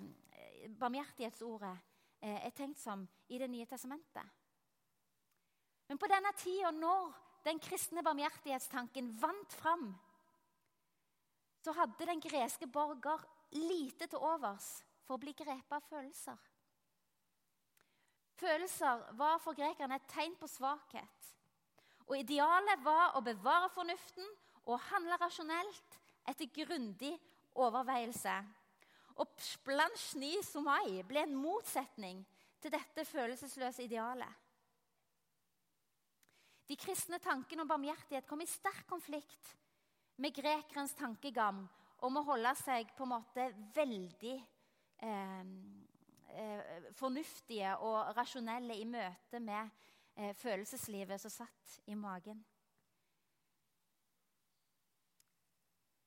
barmhjertighetsordet 0.79 1.75
eh, 2.23 2.39
er 2.47 2.55
tenkt 2.55 2.79
som 2.79 3.03
i 3.27 3.39
Det 3.39 3.49
nye 3.51 3.67
testamentet. 3.67 4.39
Men 5.89 5.99
på 5.99 6.07
denne 6.07 6.31
tida, 6.39 6.71
når 6.71 7.11
den 7.43 7.59
kristne 7.59 8.03
barmhjertighetstanken 8.05 9.11
vant 9.19 9.53
fram, 9.53 9.91
så 11.63 11.73
hadde 11.75 12.07
den 12.07 12.23
greske 12.23 12.67
borger 12.67 13.23
lite 13.55 14.07
til 14.07 14.23
overs 14.23 14.69
for 15.03 15.15
å 15.15 15.21
bli 15.21 15.35
grepet 15.35 15.75
av 15.75 15.85
følelser. 15.89 16.39
Følelser 18.43 19.03
var 19.15 19.37
for 19.39 19.55
grekerne 19.55 19.95
et 19.95 20.09
tegn 20.11 20.33
på 20.39 20.49
svakhet. 20.51 21.29
Og 22.09 22.17
Idealet 22.19 22.81
var 22.83 23.15
å 23.15 23.23
bevare 23.23 23.69
fornuften 23.71 24.25
og 24.65 24.81
handle 24.89 25.15
rasjonelt 25.21 25.99
etter 26.27 26.51
grundig 26.51 27.13
overveielse. 27.55 28.33
Og 29.21 29.29
splansjni 29.39 30.35
somai 30.43 31.03
ble 31.07 31.23
en 31.23 31.35
motsetning 31.37 32.23
til 32.63 32.73
dette 32.73 33.05
følelsesløse 33.07 33.85
idealet. 33.85 34.41
De 36.67 36.75
kristne 36.79 37.19
tankene 37.23 37.63
om 37.63 37.69
barmhjertighet 37.69 38.27
kom 38.27 38.41
i 38.41 38.49
sterk 38.49 38.85
konflikt 38.89 39.53
med 40.23 40.35
grekerens 40.35 40.95
tankegang 40.95 41.61
om 42.03 42.19
å 42.19 42.25
holde 42.27 42.53
seg 42.59 42.91
på 42.97 43.05
en 43.05 43.13
måte 43.13 43.47
veldig 43.75 44.35
eh, 45.03 45.51
eh, 46.33 46.89
fornuftige 46.97 47.75
og 47.77 48.15
rasjonelle 48.17 48.77
i 48.77 48.87
møte 48.89 49.39
med 49.39 49.69
eh, 50.15 50.33
følelseslivet 50.35 51.21
som 51.21 51.33
satt 51.33 51.77
i 51.87 51.95
magen. 51.95 52.43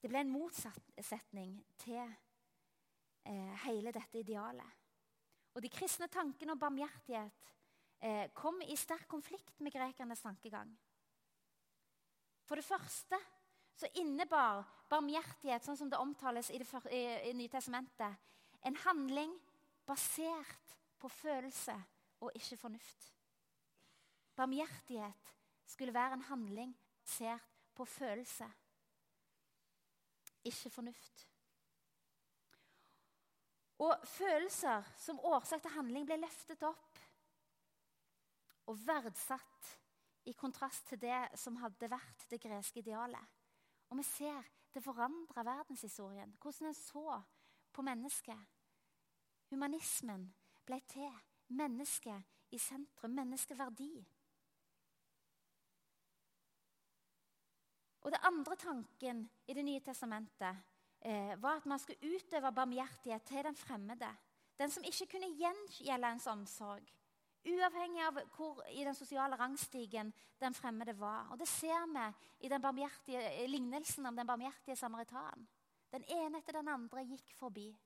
Det 0.02 0.10
ble 0.12 0.22
en 0.22 0.30
motsetning 0.30 1.56
til 1.82 2.02
eh, 2.02 3.54
hele 3.64 3.90
dette 3.94 4.20
idealet. 4.20 4.82
Og 5.56 5.62
De 5.64 5.70
kristne 5.72 6.06
tankene 6.12 6.52
om 6.52 6.60
barmhjertighet 6.60 7.54
eh, 8.04 8.28
kom 8.36 8.60
i 8.62 8.76
sterk 8.76 9.08
konflikt 9.08 9.58
med 9.64 9.72
grekernes 9.74 10.22
tankegang. 10.22 10.70
For 12.46 12.60
det 12.60 12.68
første 12.68 13.18
så 13.76 13.88
innebar 13.98 14.62
barmhjertighet, 14.88 15.64
sånn 15.64 15.78
som 15.80 15.90
det 15.90 15.98
omtales 16.00 16.52
i 16.54 16.60
Det, 16.60 16.68
i, 16.92 17.02
i 17.30 17.32
Nye 17.36 17.50
testamentet, 17.52 18.14
en 18.62 18.78
handling 18.84 19.34
basert 19.86 20.76
på 20.98 21.08
følelse 21.08 21.76
og 22.20 22.32
ikke 22.34 22.56
fornuft. 22.56 23.12
Barmhjertighet 24.36 25.34
skulle 25.66 25.94
være 25.94 26.12
en 26.12 26.26
handling 26.28 26.76
basert 27.02 27.52
på 27.74 27.84
følelse, 27.84 28.48
ikke 30.44 30.70
fornuft. 30.70 31.28
Og 33.78 34.08
følelser 34.08 34.82
som 34.96 35.20
årsak 35.20 35.62
til 35.62 35.74
handling 35.76 36.06
ble 36.08 36.16
løftet 36.16 36.62
opp 36.64 37.00
og 38.66 38.78
verdsatt 38.86 39.72
i 40.26 40.32
kontrast 40.32 40.88
til 40.88 41.00
det 41.02 41.18
som 41.38 41.58
hadde 41.60 41.90
vært 41.90 42.24
det 42.30 42.40
greske 42.42 42.80
idealet. 42.80 43.34
Og 43.90 44.00
vi 44.00 44.06
ser 44.08 44.48
det 44.74 44.82
forandra 44.82 45.44
verdenshistorien, 45.46 46.32
hvordan 46.40 46.72
en 46.72 46.78
så 46.78 47.20
på 47.72 47.84
mennesket 47.84 48.55
Humanismen 49.50 50.26
ble 50.66 50.80
til. 50.90 51.12
Mennesket 51.48 52.22
i 52.50 52.58
sentrum. 52.58 53.10
Menneskeverdi. 53.14 54.06
Og 58.06 58.12
Det 58.12 58.20
andre 58.22 58.56
tanken 58.56 59.30
i 59.46 59.54
Det 59.54 59.64
nye 59.64 59.80
testamentet 59.80 60.56
eh, 61.00 61.42
var 61.42 61.56
at 61.56 61.66
man 61.66 61.78
skulle 61.78 62.14
utøve 62.14 62.52
barmhjertighet 62.52 63.22
til 63.22 63.44
den 63.44 63.56
fremmede. 63.56 64.10
Den 64.58 64.70
som 64.70 64.84
ikke 64.84 65.06
kunne 65.06 65.34
gjengjelde 65.36 66.12
ens 66.12 66.26
omsorg. 66.26 66.92
Uavhengig 67.46 68.02
av 68.02 68.20
hvor 68.36 68.62
i 68.70 68.84
den 68.84 68.94
sosiale 68.94 69.36
rangstigen 69.36 70.12
den 70.40 70.54
fremmede 70.54 70.98
var. 70.98 71.28
Og 71.30 71.38
Det 71.38 71.48
ser 71.48 71.86
vi 71.86 72.46
i 72.46 72.48
den 72.48 72.62
lignelsen 73.50 74.06
om 74.06 74.16
den 74.16 74.26
barmhjertige 74.26 74.76
samaritan. 74.76 75.48
Den 75.92 76.04
ene 76.08 76.38
etter 76.38 76.52
den 76.52 76.68
andre 76.68 77.04
gikk 77.04 77.34
forbi 77.38 77.76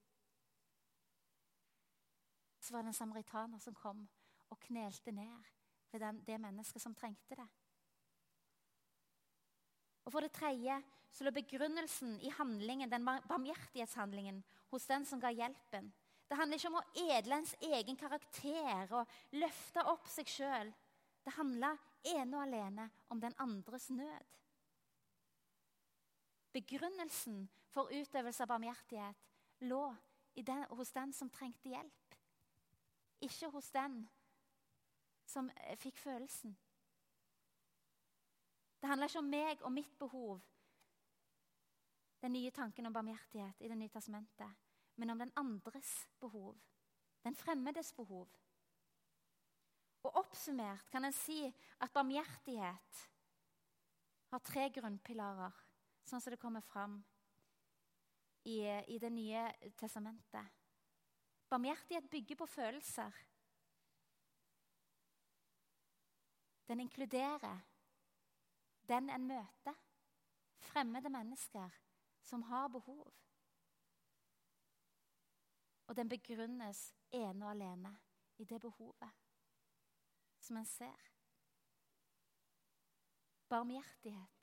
så 2.60 2.74
var 2.74 2.82
det 2.82 2.92
en 2.92 3.00
samaritaner 3.00 3.58
som 3.58 3.74
kom 3.74 4.04
og 4.50 4.60
knelte 4.66 5.12
ned 5.12 5.50
ved 5.92 6.00
den, 6.00 6.20
det 6.26 6.40
mennesket 6.40 6.82
som 6.82 6.94
trengte 6.94 7.36
det. 7.38 7.48
Og 10.04 10.12
For 10.12 10.24
det 10.24 10.32
tredje 10.32 10.76
så 11.12 11.24
lå 11.24 11.32
begrunnelsen 11.34 12.20
i 12.20 12.30
handlingen, 12.30 12.90
den 12.90 13.04
barmhjertighetshandlingen 13.04 14.42
hos 14.70 14.86
den 14.86 15.04
som 15.06 15.20
ga 15.20 15.30
hjelpen. 15.30 15.90
Det 16.28 16.38
handler 16.38 16.60
ikke 16.60 16.70
om 16.70 16.78
å 16.78 17.08
edle 17.10 17.40
ens 17.40 17.54
egen 17.66 17.98
karakter 17.98 18.92
og 18.94 19.14
løfte 19.34 19.82
opp 19.90 20.06
seg 20.08 20.30
sjøl. 20.30 20.70
Det 21.26 21.34
handla 21.34 21.72
ene 22.06 22.36
og 22.36 22.44
alene 22.44 22.86
om 23.10 23.20
den 23.20 23.34
andres 23.42 23.88
nød. 23.90 24.36
Begrunnelsen 26.54 27.42
for 27.70 27.90
utøvelse 27.90 28.42
av 28.42 28.50
barmhjertighet 28.50 29.26
lå 29.70 29.82
den, 30.34 30.64
hos 30.70 30.94
den 30.94 31.12
som 31.14 31.30
trengte 31.30 31.70
hjelp 31.70 31.99
ikke 33.20 33.50
hos 33.54 33.70
den 33.70 34.02
som 35.26 35.50
fikk 35.78 35.98
følelsen. 35.98 36.56
Det 38.80 38.88
handler 38.88 39.10
ikke 39.10 39.18
om 39.20 39.30
meg 39.30 39.62
og 39.62 39.72
mitt 39.72 39.98
behov, 39.98 40.40
den 42.20 42.32
nye 42.32 42.50
tanken 42.52 42.86
om 42.86 42.92
barmhjertighet 42.92 43.60
i 43.60 43.68
Det 43.68 43.78
nye 43.78 43.88
testamentet, 43.88 44.56
men 44.96 45.10
om 45.10 45.18
den 45.18 45.32
andres 45.36 46.08
behov, 46.20 46.56
den 47.24 47.36
fremmedes 47.36 47.92
behov. 47.92 48.28
Og 50.02 50.16
Oppsummert 50.16 50.88
kan 50.90 51.04
en 51.04 51.12
si 51.12 51.44
at 51.80 51.92
barmhjertighet 51.92 53.00
har 54.30 54.44
tre 54.44 54.68
grunnpilarer, 54.70 55.56
sånn 56.04 56.20
som 56.20 56.32
det 56.32 56.40
kommer 56.40 56.64
fram 56.64 57.00
i, 58.44 58.62
i 58.88 58.98
Det 58.98 59.12
nye 59.12 59.44
testamentet. 59.76 60.59
Barmhjertighet 61.50 62.10
bygger 62.10 62.36
på 62.36 62.46
følelser. 62.46 63.10
Den 66.68 66.80
inkluderer 66.80 67.60
den 68.88 69.10
en 69.10 69.26
møter. 69.26 69.74
Fremmede 70.60 71.10
mennesker 71.10 71.70
som 72.22 72.42
har 72.42 72.68
behov. 72.68 73.12
Og 75.86 75.96
den 75.96 76.08
begrunnes 76.08 76.94
ene 77.10 77.46
og 77.46 77.50
alene 77.50 77.96
i 78.38 78.44
det 78.44 78.60
behovet 78.60 79.10
som 80.38 80.56
en 80.56 80.66
ser. 80.66 81.10
Barmhjertighet. 83.48 84.39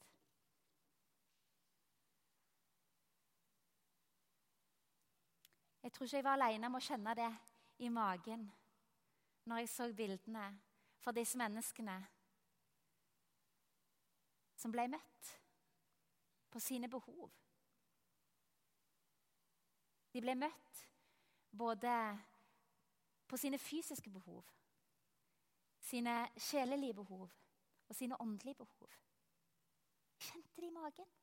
Jeg 5.87 5.93
tror 5.93 6.05
ikke 6.05 6.17
jeg 6.17 6.23
var 6.23 6.33
alene 6.35 6.67
om 6.67 6.73
å 6.75 6.83
kjenne 6.83 7.11
det 7.15 7.27
i 7.79 7.87
magen 7.87 8.41
når 9.47 9.61
jeg 9.61 9.69
så 9.71 9.85
bildene 9.95 10.41
for 10.99 11.15
disse 11.15 11.39
menneskene 11.39 11.93
som 14.59 14.73
ble 14.75 14.83
møtt 14.91 15.29
på 16.51 16.59
sine 16.59 16.89
behov. 16.91 17.31
De 20.11 20.25
ble 20.25 20.35
møtt 20.35 20.81
både 21.55 21.93
på 23.31 23.39
sine 23.39 23.55
fysiske 23.57 24.11
behov, 24.11 24.43
sine 25.79 26.17
sjelelige 26.35 26.97
behov 26.99 27.29
og 27.87 27.95
sine 27.95 28.19
åndelige 28.19 28.59
behov. 28.59 28.91
Jeg 30.19 30.33
kjente 30.33 30.65
det 30.65 30.67
i 30.67 30.75
magen, 30.81 31.15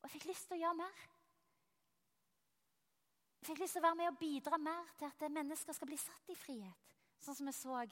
og 0.00 0.08
jeg 0.08 0.16
fikk 0.16 0.30
lyst 0.32 0.48
til 0.48 0.56
å 0.56 0.62
gjøre 0.62 0.80
mer. 0.80 1.04
Jeg 3.44 3.50
fikk 3.50 3.60
lyst 3.60 3.76
til 3.76 3.82
å 3.82 3.84
være 3.84 3.96
med 3.98 4.08
og 4.08 4.16
bidra 4.16 4.56
mer 4.56 4.86
til 4.96 5.04
at 5.04 5.24
mennesker 5.28 5.76
skal 5.76 5.88
bli 5.90 5.98
satt 6.00 6.30
i 6.32 6.36
frihet. 6.38 6.92
Sånn 7.20 7.36
som 7.36 7.48
vi 7.50 7.52
så 7.52 7.82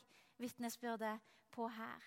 vitnesbyrdet 0.40 1.26
på 1.52 1.66
her. 1.68 2.06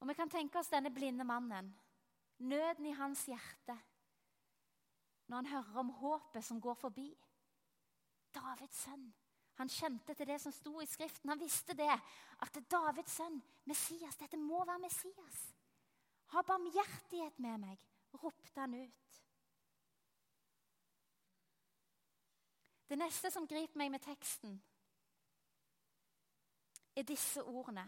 Og 0.00 0.08
Vi 0.08 0.14
kan 0.16 0.32
tenke 0.32 0.56
oss 0.58 0.72
denne 0.72 0.88
blinde 0.90 1.28
mannen, 1.28 1.68
nøden 2.40 2.88
i 2.88 2.94
hans 2.96 3.26
hjerte, 3.28 3.76
når 5.28 5.36
han 5.36 5.50
hører 5.52 5.82
om 5.84 5.92
håpet 6.00 6.48
som 6.48 6.60
går 6.60 6.80
forbi. 6.80 7.10
Davids 8.32 8.80
sønn. 8.86 9.10
Han 9.60 9.68
kjente 9.68 10.16
til 10.16 10.30
det 10.32 10.40
som 10.40 10.56
sto 10.56 10.80
i 10.80 10.88
Skriften. 10.88 11.28
Han 11.28 11.44
visste 11.44 11.76
det, 11.76 11.92
at 12.40 12.54
det 12.54 12.64
er 12.64 12.70
Davids 12.78 13.20
sønn, 13.20 13.42
Messias, 13.68 14.16
dette 14.16 14.40
må 14.40 14.64
være 14.64 14.86
Messias. 14.88 15.42
Ha 16.32 16.48
barmhjertighet 16.48 17.44
med 17.44 17.60
meg, 17.68 17.88
ropte 18.16 18.56
han 18.56 18.80
ut. 18.80 19.11
Det 22.92 22.98
neste 23.00 23.30
som 23.32 23.46
griper 23.48 23.78
meg 23.80 23.88
med 23.88 24.02
teksten, 24.04 24.58
er 26.92 27.06
disse 27.08 27.40
ordene. 27.40 27.86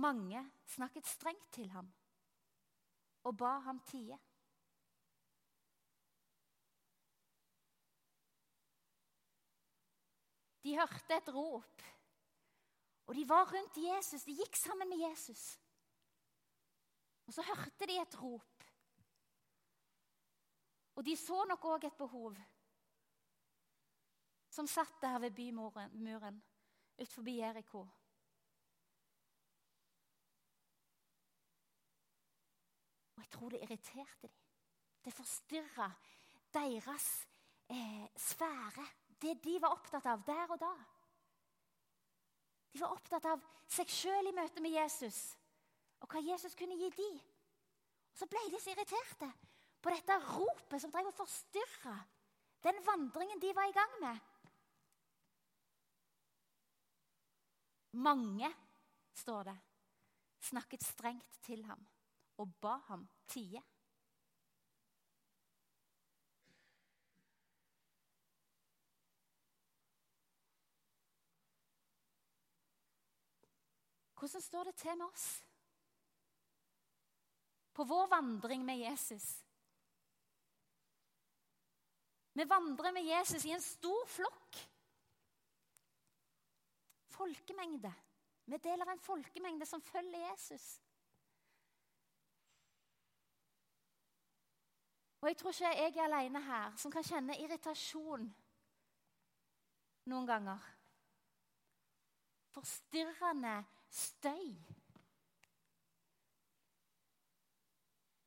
Mange 0.00 0.40
snakket 0.64 1.10
strengt 1.10 1.50
til 1.52 1.68
ham 1.74 1.90
og 3.28 3.36
ba 3.36 3.50
ham 3.66 3.82
tie. 3.90 4.16
De 10.64 10.78
hørte 10.80 11.20
et 11.20 11.30
rop, 11.36 11.84
og 13.12 13.20
de 13.20 13.26
var 13.28 13.52
rundt 13.52 13.76
Jesus. 13.76 14.24
De 14.24 14.38
gikk 14.40 14.56
sammen 14.56 14.88
med 14.88 15.04
Jesus. 15.04 15.44
Og 17.28 17.36
så 17.36 17.44
hørte 17.52 17.92
de 17.92 18.00
et 18.00 18.18
rop. 18.22 18.59
Og 21.00 21.04
de 21.06 21.16
så 21.16 21.44
nok 21.48 21.62
òg 21.64 21.84
et 21.88 21.94
behov 21.96 22.34
som 24.52 24.66
satt 24.68 24.98
der 25.00 25.14
ved 25.22 25.30
bymuren 25.32 26.42
utenfor 27.00 27.30
Jeriko. 27.30 27.80
Og 33.16 33.22
jeg 33.22 33.30
tror 33.32 33.48
det 33.48 33.62
irriterte 33.62 34.28
dem. 34.28 34.36
Det 35.04 35.12
forstyrra 35.16 35.90
deres 36.52 37.28
eh, 37.70 38.08
sfære. 38.16 38.84
Det 39.22 39.38
de 39.44 39.56
var 39.62 39.72
opptatt 39.72 40.06
av 40.06 40.20
der 40.26 40.52
og 40.52 40.60
da. 40.60 40.74
De 42.72 42.80
var 42.80 42.92
opptatt 42.92 43.24
av 43.24 43.40
seg 43.72 43.88
sjøl 43.88 44.28
i 44.28 44.36
møte 44.36 44.60
med 44.60 44.76
Jesus 44.76 45.38
og 46.00 46.12
hva 46.12 46.20
Jesus 46.28 46.52
kunne 46.54 46.76
gi 46.76 46.92
dem. 46.92 47.16
Og 48.12 48.20
så 48.20 48.28
ble 48.28 48.44
de 48.52 48.60
så 48.60 48.74
irriterte 48.74 49.32
på 49.80 49.92
dette 49.92 50.16
ropet 50.26 50.82
som 50.82 50.92
drev 50.92 51.08
og 51.08 51.16
forstyrra 51.16 51.96
den 52.64 52.82
vandringen 52.84 53.40
de 53.40 53.54
var 53.56 53.68
i 53.68 53.72
gang 53.76 53.96
med. 54.02 54.18
Mange, 57.92 58.52
står 59.16 59.48
det, 59.48 59.56
snakket 60.40 60.84
strengt 60.84 61.40
til 61.42 61.64
ham 61.64 61.80
og 62.40 62.52
ba 62.60 62.76
ham 62.86 63.08
tie. 63.28 63.62
Hvordan 74.20 74.42
står 74.42 74.64
det 74.68 74.74
til 74.76 74.96
med 75.00 75.06
oss 75.06 75.28
på 77.72 77.84
vår 77.88 78.10
vandring 78.12 78.64
med 78.64 78.82
Jesus? 78.84 79.24
Vi 82.32 82.46
vandrer 82.48 82.92
med 82.92 83.04
Jesus 83.04 83.44
i 83.44 83.54
en 83.54 83.62
stor 83.62 84.06
flokk. 84.06 84.60
Folkemengde. 87.10 87.92
Vi 88.44 88.56
deler 88.56 88.90
en 88.90 89.02
folkemengde 89.02 89.66
som 89.66 89.82
følger 89.82 90.30
Jesus. 90.30 90.80
Og 95.20 95.28
Jeg 95.28 95.36
tror 95.36 95.50
ikke 95.50 95.68
jeg 95.68 95.96
er 95.96 96.04
alene 96.04 96.42
her 96.42 96.76
som 96.76 96.92
kan 96.92 97.04
kjenne 97.04 97.36
irritasjon 97.38 98.24
noen 100.08 100.26
ganger. 100.26 100.62
Forstyrrende 102.50 103.58
støy. 103.90 104.54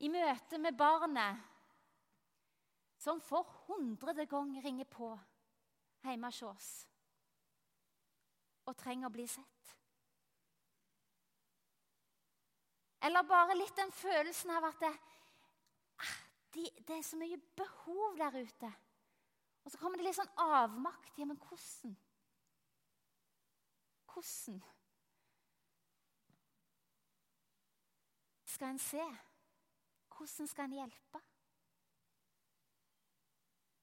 I 0.04 0.08
møte 0.12 0.58
med 0.60 0.78
barnet 0.78 1.42
som 3.04 3.20
for 3.20 3.44
hundrede 3.66 4.24
gang 4.26 4.54
ringer 4.64 4.88
på 4.88 5.10
hjemme 6.04 6.30
hos 6.30 6.42
oss 6.48 6.68
og 8.64 8.76
trenger 8.80 9.10
å 9.10 9.12
bli 9.12 9.26
sett. 9.28 9.72
Eller 13.04 13.26
bare 13.28 13.56
litt 13.58 13.76
den 13.76 13.92
følelsen 13.92 14.54
av 14.56 14.64
at 14.70 14.78
det, 14.80 14.92
ah, 16.00 16.14
det, 16.56 16.94
er 16.96 17.02
så 17.04 17.18
mye 17.20 17.36
behov 17.58 18.16
der 18.16 18.38
ute. 18.40 18.70
Og 19.64 19.72
så 19.72 19.80
kommer 19.80 20.00
det 20.00 20.06
litt 20.06 20.16
sånn 20.16 20.32
avmakt. 20.40 21.12
Ja, 21.20 21.28
men 21.28 21.36
hvordan? 21.42 21.92
Hvordan 24.14 24.62
skal 28.54 28.72
en 28.72 28.80
se? 28.80 29.04
Hvordan 30.16 30.48
skal 30.48 30.70
en 30.70 30.78
hjelpe? 30.80 31.24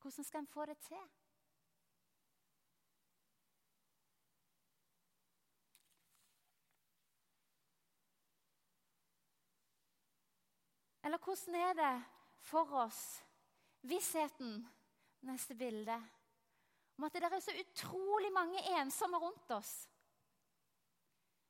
Hvordan 0.02 0.24
skal 0.24 0.40
en 0.40 0.48
få 0.48 0.66
det 0.66 0.78
til? 0.78 1.04
Eller 11.04 11.18
hvordan 11.18 11.56
er 11.56 11.74
det 11.74 12.04
for 12.46 12.74
oss, 12.86 13.22
vissheten, 13.82 14.68
neste 15.22 15.56
bilde, 15.56 15.98
om 16.98 17.04
at 17.04 17.14
det 17.14 17.24
er 17.24 17.40
så 17.42 17.54
utrolig 17.62 18.32
mange 18.34 18.62
ensomme 18.80 19.18
rundt 19.18 19.52
oss, 19.52 19.74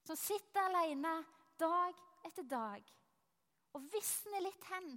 som 0.04 0.16
sitter 0.16 0.68
alene 0.68 1.14
dag 1.60 2.00
etter 2.28 2.48
dag 2.48 2.92
og 3.76 3.88
visner 3.94 4.44
litt 4.44 4.68
hen 4.72 4.96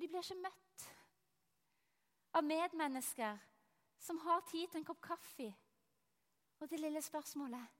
Og 0.00 0.02
de 0.02 0.08
blir 0.08 0.22
ikke 0.24 0.40
møtt 0.40 0.82
av 2.32 2.46
medmennesker 2.48 3.42
som 4.00 4.22
har 4.24 4.46
tid 4.48 4.70
til 4.70 4.80
en 4.80 4.86
kopp 4.88 5.02
kaffe. 5.04 5.48
Og 6.56 6.70
det 6.70 6.78
lille 6.80 7.02
spørsmålet 7.04 7.74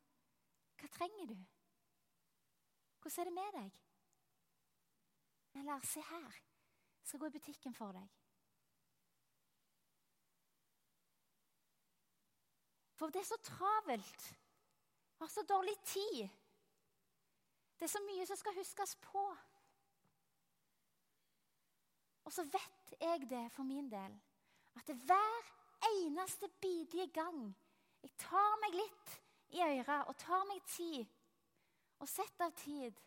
Hva 0.76 0.90
trenger 0.92 1.30
du? 1.33 1.38
Hvordan 3.00 3.22
er 3.22 3.30
det 3.30 3.35
med 3.38 3.56
deg? 3.56 3.80
Eller 5.62 5.88
se 5.88 6.04
her, 6.11 6.37
jeg 7.00 7.09
skal 7.09 7.24
gå 7.24 7.30
i 7.33 7.37
butikken 7.38 7.74
for 7.74 7.96
deg. 7.96 8.12
For 13.00 13.09
det 13.09 13.24
er 13.24 13.30
så 13.33 13.40
travelt. 13.48 14.26
Vi 15.16 15.24
har 15.24 15.33
så 15.33 15.48
dårlig 15.48 15.78
tid. 15.85 16.28
Det 17.78 17.88
er 17.88 17.96
så 17.96 18.04
mye 18.04 18.28
som 18.28 18.37
skal 18.37 18.61
huskes 18.61 18.98
på. 19.09 19.24
Og 22.30 22.34
så 22.34 22.44
vet 22.46 22.92
jeg 23.00 23.26
det 23.30 23.46
for 23.50 23.66
min 23.66 23.88
del, 23.90 24.12
at 24.78 24.90
hver 24.94 25.46
eneste 25.88 26.46
bidige 26.62 27.08
gang 27.10 27.56
jeg 28.02 28.12
tar 28.22 28.52
meg 28.62 28.76
litt 28.78 29.14
i 29.56 29.64
øret 29.64 30.04
og 30.06 30.14
tar 30.16 30.44
meg 30.46 30.60
tid 30.70 31.10
og 31.98 32.06
setter 32.08 32.44
av 32.46 32.54
tid 32.54 33.00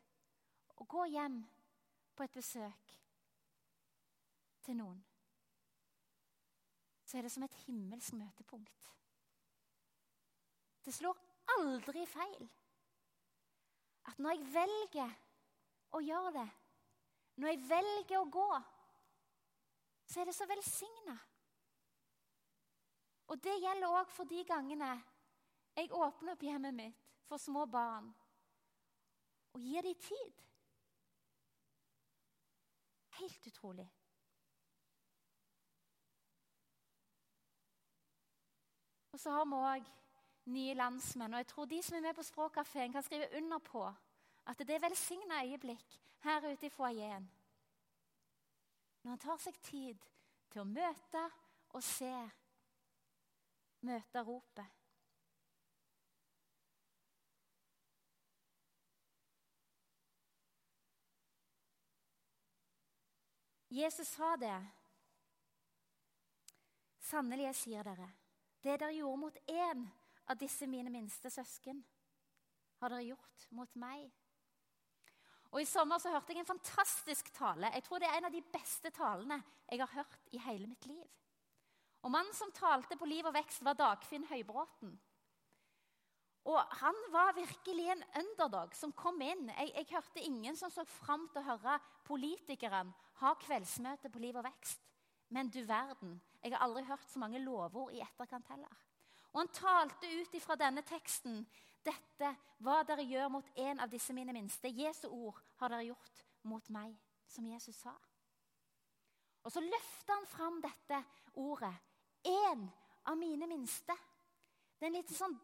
og 0.76 0.90
går 0.92 1.08
hjem 1.14 1.38
på 2.18 2.26
et 2.26 2.36
besøk 2.36 2.92
til 4.68 4.78
noen, 4.82 5.00
så 7.08 7.18
er 7.18 7.24
det 7.24 7.32
som 7.32 7.48
et 7.48 7.58
himmelsk 7.64 8.20
møtepunkt. 8.20 8.92
Det 10.84 10.98
slår 11.00 11.24
aldri 11.56 12.04
feil 12.12 12.52
at 14.12 14.20
når 14.20 14.36
jeg 14.36 14.54
velger 14.60 15.18
å 15.96 16.04
gjøre 16.04 16.38
det, 16.42 16.48
når 17.40 17.54
jeg 17.54 17.68
velger 17.72 18.20
å 18.20 18.32
gå, 18.36 18.48
så 20.06 20.22
er 20.22 20.26
det 20.26 20.36
så 20.36 20.48
velsigna. 20.50 21.18
Og 23.28 23.40
det 23.44 23.56
gjelder 23.62 23.96
òg 24.00 24.12
for 24.12 24.30
de 24.30 24.44
gangene 24.46 24.92
jeg 25.74 25.90
åpner 25.92 26.36
opp 26.36 26.44
hjemmet 26.46 26.76
mitt 26.78 27.10
for 27.26 27.42
små 27.42 27.66
barn 27.66 28.12
og 29.54 29.62
gir 29.62 29.86
dem 29.86 29.96
tid. 30.02 30.40
Helt 33.20 33.48
utrolig. 33.48 33.88
Og 39.14 39.20
så 39.20 39.32
har 39.32 39.46
vi 39.46 39.60
òg 39.62 39.92
nye 40.54 40.74
landsmenn. 40.74 41.34
Og 41.34 41.44
jeg 41.44 41.48
tror 41.48 41.66
de 41.70 41.82
som 41.84 41.98
er 41.98 42.02
med 42.02 42.16
på 42.18 42.26
Språkkafeen, 42.26 42.92
kan 42.92 43.04
skrive 43.04 43.30
under 43.38 43.58
på 43.58 43.86
at 44.46 44.60
det 44.60 44.76
er 44.76 44.82
velsigna 44.84 45.44
øyeblikk 45.46 46.00
her 46.24 46.52
ute 46.52 46.66
i 46.66 46.70
foajeen. 46.70 47.30
Når 49.04 49.12
han 49.12 49.20
tar 49.20 49.42
seg 49.44 49.58
tid 49.68 50.06
til 50.54 50.64
å 50.64 50.70
møte 50.70 51.24
og 51.76 51.84
se, 51.84 52.14
møte 53.84 54.24
ropet. 54.24 54.80
Jesus 63.74 64.08
sa 64.08 64.36
det. 64.38 64.56
Sannelig, 67.04 67.48
jeg 67.50 67.58
sier 67.58 67.88
dere, 67.88 68.06
det 68.64 68.78
dere 68.80 68.94
gjorde 68.94 69.20
mot 69.20 69.40
én 69.50 69.88
av 70.30 70.38
disse 70.40 70.68
mine 70.70 70.94
minste 70.94 71.32
søsken, 71.34 71.82
har 72.80 72.94
dere 72.94 73.10
gjort 73.10 73.48
mot 73.58 73.74
meg. 73.82 74.12
Og 75.54 75.62
I 75.62 75.70
sommer 75.70 76.02
så 76.02 76.10
hørte 76.10 76.34
jeg 76.34 76.42
en 76.42 76.50
fantastisk 76.50 77.30
tale. 77.36 77.70
Jeg 77.76 77.86
tror 77.86 78.02
det 78.02 78.10
er 78.10 78.18
en 78.18 78.28
av 78.30 78.34
de 78.34 78.42
beste 78.54 78.90
talene 78.94 79.38
jeg 79.70 79.82
har 79.84 79.92
hørt 79.94 80.32
i 80.34 80.42
hele 80.42 80.68
mitt 80.68 80.88
liv. 80.90 81.06
Og 82.04 82.12
Mannen 82.12 82.34
som 82.36 82.52
talte 82.52 82.98
på 83.00 83.08
Liv 83.08 83.26
og 83.30 83.36
vekst, 83.36 83.62
var 83.64 83.78
Dagfinn 83.80 84.26
Høybråten. 84.28 84.96
Og 86.50 86.60
Han 86.82 86.98
var 87.14 87.38
virkelig 87.38 87.86
en 87.94 88.04
underdog 88.20 88.74
som 88.76 88.92
kom 88.92 89.22
inn. 89.22 89.46
Jeg, 89.54 89.72
jeg 89.78 89.92
hørte 89.94 90.26
ingen 90.26 90.58
som 90.60 90.74
så 90.74 90.84
fram 90.90 91.30
til 91.32 91.44
å 91.44 91.48
høre 91.54 91.78
politikeren 92.04 92.92
ha 93.22 93.36
kveldsmøte 93.40 94.12
på 94.12 94.20
Liv 94.20 94.42
og 94.42 94.48
vekst. 94.50 94.82
Men 95.34 95.50
du 95.54 95.62
verden, 95.66 96.18
jeg 96.44 96.52
har 96.54 96.66
aldri 96.66 96.84
hørt 96.90 97.08
så 97.10 97.22
mange 97.22 97.40
lovord 97.42 97.94
i 97.94 98.02
etterkant 98.04 98.50
heller. 98.52 98.82
Og 99.32 99.40
han 99.40 99.54
talte 99.56 100.10
ut 100.20 100.36
ifra 100.36 100.58
denne 100.60 100.84
teksten 100.86 101.46
dette 101.86 102.30
hva 102.64 102.82
dere 102.88 103.06
gjør 103.08 103.30
mot 103.34 103.50
en 103.66 103.84
av 103.84 103.92
disse 103.92 104.14
mine 104.16 104.34
minste. 104.36 104.72
Jesu 104.72 105.08
ord 105.10 105.40
har 105.60 105.74
dere 105.74 105.90
gjort 105.90 106.24
mot 106.48 106.70
meg, 106.74 106.96
som 107.28 107.48
Jesus 107.48 107.78
sa. 107.84 107.94
Og 109.44 109.52
så 109.52 109.64
løfter 109.64 110.14
han 110.14 110.30
fram 110.32 110.62
dette 110.64 111.02
ordet. 111.40 111.74
En 112.24 112.70
av 113.06 113.18
mine 113.20 113.48
minste. 113.48 113.96
Det 114.80 114.88
er 114.88 114.92
en 114.92 115.00
liten 115.02 115.18
sånn 115.18 115.36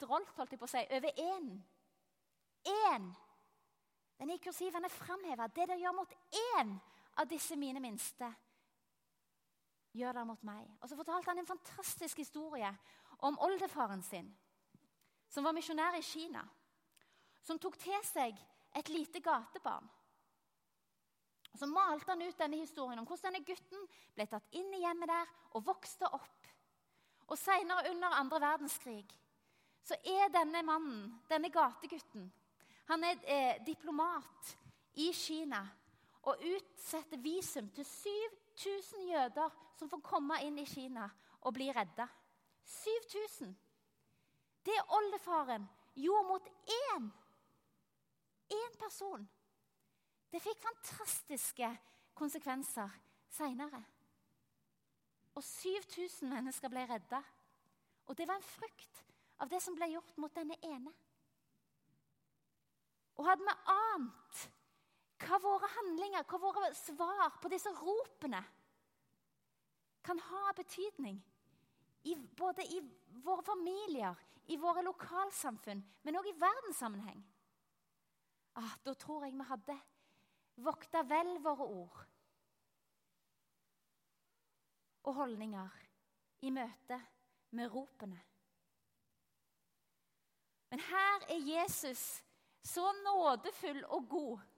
drolt, 0.00 0.32
holdt 0.36 0.54
jeg 0.54 0.60
på 0.60 0.66
å 0.68 0.72
si, 0.72 0.82
over 0.96 1.20
én. 1.20 1.50
Én. 2.68 3.10
Den 4.18 4.32
i 4.32 4.38
kursiven 4.42 4.84
er 4.84 4.94
framheva. 4.94 5.48
Det 5.48 5.66
dere 5.66 5.80
gjør 5.80 5.96
mot 5.98 6.16
én 6.54 6.72
av 7.20 7.28
disse 7.28 7.56
mine 7.60 7.80
minste, 7.82 8.28
gjør 9.92 10.16
dere 10.16 10.28
mot 10.28 10.44
meg. 10.46 10.68
Og 10.80 10.88
Så 10.88 10.96
fortalte 10.96 11.30
han 11.30 11.42
en 11.42 11.46
fantastisk 11.46 12.22
historie 12.22 12.70
om 13.18 13.38
oldefaren 13.38 14.02
sin, 14.02 14.30
som 15.32 15.44
var 15.44 15.56
misjonær 15.56 15.96
i 15.96 16.04
Kina. 16.04 16.42
Som 17.42 17.58
tok 17.58 17.78
til 17.80 18.04
seg 18.04 18.36
et 18.76 18.88
lite 18.92 19.20
gatebarn. 19.24 19.88
Og 21.52 21.58
Så 21.58 21.66
malte 21.68 22.08
han 22.08 22.22
ut 22.22 22.38
denne 22.38 22.60
historien 22.60 22.98
om 23.00 23.06
hvordan 23.06 23.32
denne 23.32 23.44
gutten 23.44 23.88
ble 24.14 24.26
tatt 24.28 24.54
inn 24.56 24.70
i 24.72 24.84
hjemmet 24.84 25.10
der 25.10 25.32
og 25.52 25.66
vokste 25.66 26.08
opp. 26.08 26.48
Og 27.28 27.38
Senere, 27.38 27.90
under 27.90 28.16
andre 28.16 28.40
verdenskrig, 28.40 29.04
så 29.84 29.96
er 30.04 30.32
denne 30.32 30.62
mannen, 30.64 31.10
denne 31.28 31.50
gategutten, 31.52 32.30
han 32.88 33.04
er 33.04 33.20
eh, 33.24 33.60
diplomat 33.64 34.56
i 35.00 35.12
Kina 35.16 35.62
og 36.28 36.42
utsetter 36.44 37.20
visum 37.22 37.68
til 37.74 37.86
7000 37.86 39.06
jøder 39.08 39.54
som 39.78 39.90
får 39.90 40.02
komme 40.04 40.40
inn 40.44 40.58
i 40.58 40.66
Kina 40.68 41.06
og 41.42 41.54
bli 41.56 41.70
redda. 41.72 42.06
7000. 42.66 43.54
Det 44.64 44.78
oldefaren 44.88 45.64
gjorde 45.94 46.28
mot 46.28 46.48
én, 46.92 47.08
én 48.50 48.76
person, 48.78 49.24
det 50.32 50.40
fikk 50.40 50.62
fantastiske 50.62 51.68
konsekvenser 52.14 52.92
seinere. 53.32 53.82
Og 55.34 55.44
7000 55.44 56.28
mennesker 56.28 56.72
ble 56.72 56.84
redda. 56.88 57.22
Og 58.06 58.16
det 58.16 58.26
var 58.28 58.40
en 58.40 58.46
frukt 58.46 59.04
av 59.40 59.50
det 59.50 59.62
som 59.64 59.76
ble 59.76 59.88
gjort 59.92 60.16
mot 60.20 60.34
denne 60.34 60.56
ene. 60.64 60.92
Og 63.16 63.28
hadde 63.28 63.44
vi 63.46 63.54
ant 63.72 64.42
hva 65.22 65.38
våre 65.38 65.68
handlinger, 65.76 66.24
hva 66.26 66.38
våre 66.42 66.72
svar 66.74 67.38
på 67.42 67.50
disse 67.52 67.70
ropene 67.76 68.40
kan 70.02 70.18
ha 70.18 70.50
betydning, 70.56 71.20
i, 72.02 72.16
både 72.16 72.64
i 72.74 72.80
våre 73.22 73.44
familier, 73.46 74.16
i 74.50 74.56
våre 74.58 74.82
lokalsamfunn, 74.82 75.82
men 76.02 76.18
òg 76.18 76.28
i 76.28 76.38
verdenssammenheng, 76.38 77.22
ah, 78.58 78.74
da 78.84 78.94
tror 78.98 79.26
jeg 79.26 79.36
vi 79.36 79.46
hadde 79.48 79.78
vokta 80.62 81.02
vel 81.08 81.36
våre 81.44 81.66
ord 81.66 82.00
og 85.02 85.14
holdninger 85.16 85.78
i 86.46 86.50
møte 86.54 86.98
med 87.56 87.70
ropene. 87.72 88.20
Men 90.72 90.82
her 90.88 91.26
er 91.32 91.48
Jesus 91.48 92.04
så 92.64 92.84
nådefull 93.02 93.82
og 93.90 94.08
god 94.08 94.48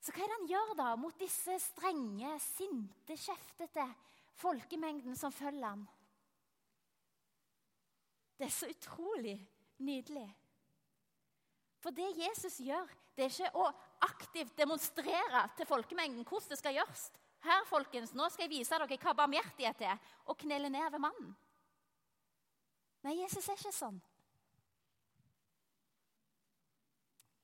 så 0.00 0.14
hva 0.14 0.24
er 0.24 0.30
det 0.30 0.36
han 0.38 0.48
gjør 0.48 0.70
da 0.78 0.90
mot 0.96 1.16
disse 1.20 1.54
strenge, 1.60 2.32
sinte, 2.40 3.16
kjeftete 3.20 3.84
folkemengden 4.40 5.16
som 5.18 5.32
følger 5.32 5.66
ham? 5.66 5.82
Det 8.40 8.46
er 8.46 8.54
så 8.54 8.68
utrolig 8.72 9.36
nydelig. 9.84 10.24
For 11.80 11.92
det 11.96 12.08
Jesus 12.16 12.56
gjør, 12.64 12.88
det 13.16 13.26
er 13.26 13.34
ikke 13.34 13.60
å 13.60 13.66
aktivt 14.04 14.56
demonstrere 14.56 15.42
til 15.58 15.68
folkemengden 15.68 16.24
hvordan 16.24 16.54
det 16.54 16.58
skal 16.60 16.76
gjøres. 16.78 17.10
Her, 17.44 17.64
folkens, 17.68 18.14
nå 18.16 18.28
skal 18.32 18.46
jeg 18.46 18.54
vise 18.54 18.72
dere 18.72 18.98
hva 19.00 19.14
barmhjertighet 19.16 19.84
er, 19.88 20.00
og 20.28 20.40
knele 20.40 20.72
ned 20.72 20.88
ved 20.92 21.04
mannen. 21.04 21.30
Nei, 23.04 23.14
Jesus 23.22 23.48
er 23.48 23.60
ikke 23.60 23.72
sånn. 23.72 24.00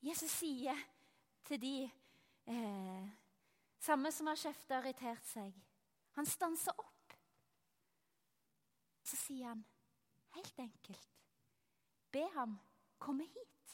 Jesus 0.05 0.33
sier 0.37 0.77
til 1.49 1.61
de 1.61 1.77
Eh, 2.47 3.07
samme 3.79 4.11
som 4.11 4.29
har 4.31 4.39
kjefta 4.39 4.77
og 4.77 4.85
irritert 4.85 5.25
seg. 5.27 5.55
Han 6.15 6.25
stanser 6.25 6.75
opp. 6.79 7.15
Så 9.03 9.19
sier 9.19 9.49
han 9.49 9.65
helt 10.37 10.59
enkelt 10.63 11.13
Be 12.13 12.23
ham 12.37 12.53
komme 13.03 13.25
hit. 13.27 13.73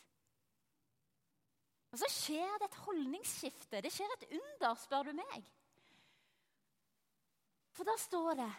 Og 1.93 1.99
så 2.01 2.09
skjer 2.09 2.55
det 2.57 2.71
et 2.71 2.79
holdningsskifte. 2.87 3.81
Det 3.85 3.91
skjer 3.93 4.13
et 4.15 4.25
under, 4.33 4.73
spør 4.81 5.09
du 5.09 5.13
meg. 5.13 5.49
For 7.73 7.85
da 7.87 7.93
står 8.01 8.37
det 8.41 8.51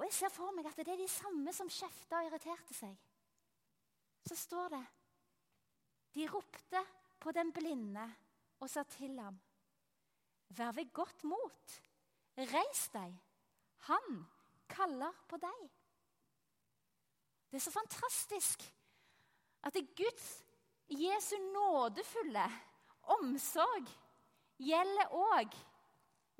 Og 0.00 0.06
jeg 0.06 0.16
ser 0.16 0.32
for 0.32 0.52
meg 0.56 0.68
at 0.68 0.78
det 0.80 0.92
er 0.94 1.00
de 1.00 1.08
samme 1.12 1.52
som 1.52 1.68
kjefta 1.72 2.20
og 2.20 2.28
irriterte 2.28 2.76
seg. 2.76 2.94
Så 4.28 4.36
står 4.36 4.72
det 4.76 4.84
De 6.16 6.28
ropte 6.28 6.84
på 7.20 7.32
den 7.36 7.52
blinde 7.52 8.04
og 8.60 8.68
sa 8.68 8.84
til 8.88 9.16
ham 9.20 9.40
Vær 10.56 10.72
ved 10.76 10.92
godt 10.92 11.24
mot. 11.24 11.76
Reis 12.36 12.88
deg. 12.92 13.12
Han 13.86 14.24
kaller 14.68 15.14
på 15.30 15.38
deg. 15.40 15.79
Det 17.50 17.58
er 17.58 17.64
så 17.64 17.72
fantastisk 17.74 18.62
at 19.66 19.74
det 19.74 19.96
Guds 19.96 20.28
Jesu 20.90 21.36
nådefulle 21.52 22.46
omsorg 23.16 23.90
gjelder 24.60 25.14
òg 25.16 25.56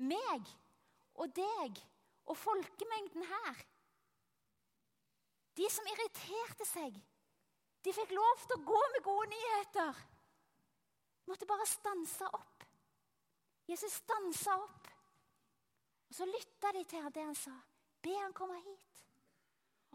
meg 0.07 0.47
og 1.19 1.33
deg 1.35 1.81
og 2.25 2.37
folkemengden 2.37 3.25
her. 3.27 3.61
De 5.57 5.67
som 5.69 5.87
irriterte 5.91 6.65
seg, 6.67 6.95
de 7.83 7.93
fikk 7.93 8.13
lov 8.15 8.43
til 8.45 8.55
å 8.55 8.65
gå 8.71 8.81
med 8.93 9.05
gode 9.05 9.27
nyheter. 9.33 10.01
Måtte 11.27 11.49
bare 11.49 11.67
stanse 11.67 12.29
opp. 12.33 12.65
Jesus 13.67 13.99
stansa 14.01 14.55
opp. 14.61 14.87
Og 16.09 16.15
Så 16.15 16.25
lytta 16.27 16.71
de 16.75 16.83
til 16.83 17.11
det 17.13 17.23
han 17.23 17.35
sa. 17.35 17.53
Be 18.03 18.15
han 18.17 18.33
komme 18.33 18.57
hit. 18.59 18.90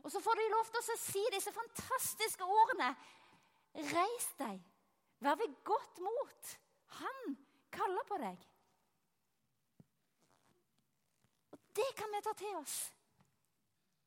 Og 0.07 0.12
så 0.12 0.21
får 0.23 0.38
de 0.38 0.51
lov 0.53 0.69
til 0.71 0.79
å 0.92 0.99
si 1.03 1.23
disse 1.35 1.51
fantastiske 1.51 2.47
ordene. 2.47 2.92
Reis 3.90 4.29
deg, 4.38 4.61
vær 5.19 5.35
ved 5.40 5.57
godt 5.66 5.99
mot. 6.05 6.53
Han 7.01 7.35
kaller 7.75 8.07
på 8.07 8.21
deg. 8.23 8.45
Og 11.51 11.66
Det 11.75 11.90
kan 11.99 12.14
vi 12.14 12.23
ta 12.23 12.37
til 12.38 12.55
oss. 12.62 12.79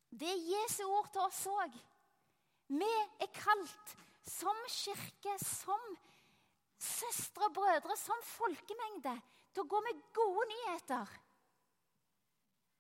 Det 0.10 0.32
er 0.32 0.48
Jesu 0.56 0.86
ord 0.88 1.12
til 1.12 1.28
oss 1.28 1.44
òg. 1.52 1.76
Vi 2.80 2.92
er 3.20 3.34
kalt 3.36 3.96
som 4.24 4.66
kirke, 4.72 5.36
som 5.44 5.96
søstre 6.80 7.50
og 7.52 7.58
brødre, 7.60 8.00
som 8.00 8.28
folkemengde, 8.38 9.20
til 9.52 9.68
å 9.68 9.72
gå 9.76 9.84
med 9.84 10.06
gode 10.16 10.48
nyheter. 10.56 11.18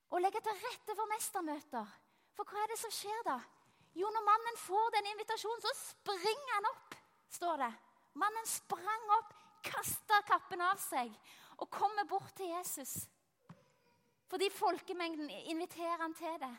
Og 0.10 0.23
legge 0.23 0.39
til 0.39 0.63
rette 0.63 0.95
for 0.95 1.12
mestermøter. 1.12 1.97
For 2.39 2.47
hva 2.47 2.62
er 2.63 2.71
det 2.71 2.80
som 2.80 2.91
skjer 2.95 3.25
da? 3.28 3.34
Jo, 3.99 4.08
når 4.15 4.23
mannen 4.23 4.58
får 4.62 4.93
den 4.95 5.08
invitasjonen, 5.12 5.60
så 5.60 5.71
springer 5.75 6.52
han 6.54 6.67
opp, 6.69 6.93
står 7.36 7.58
det. 7.60 7.71
Mannen 8.21 8.45
sprang 8.47 9.10
opp, 9.17 9.34
kasta 9.67 10.21
kappen 10.23 10.62
av 10.63 10.80
seg 10.80 11.12
og 11.60 11.67
kommer 11.67 12.08
bort 12.08 12.32
til 12.38 12.47
Jesus. 12.54 12.93
Fordi 14.32 14.47
folkemengden 14.56 15.28
inviterer 15.52 15.99
han 15.99 16.15
til 16.15 16.38
det. 16.39 16.54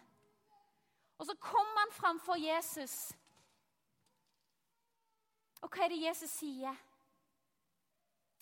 Og 1.17 1.31
så 1.31 1.37
kommer 1.41 1.81
han 1.81 1.95
framfor 1.97 2.37
Jesus. 2.37 2.97
Og 5.63 5.73
hva 5.73 5.87
er 5.87 5.95
det 5.95 6.03
Jesus 6.03 6.35
sier? 6.43 6.77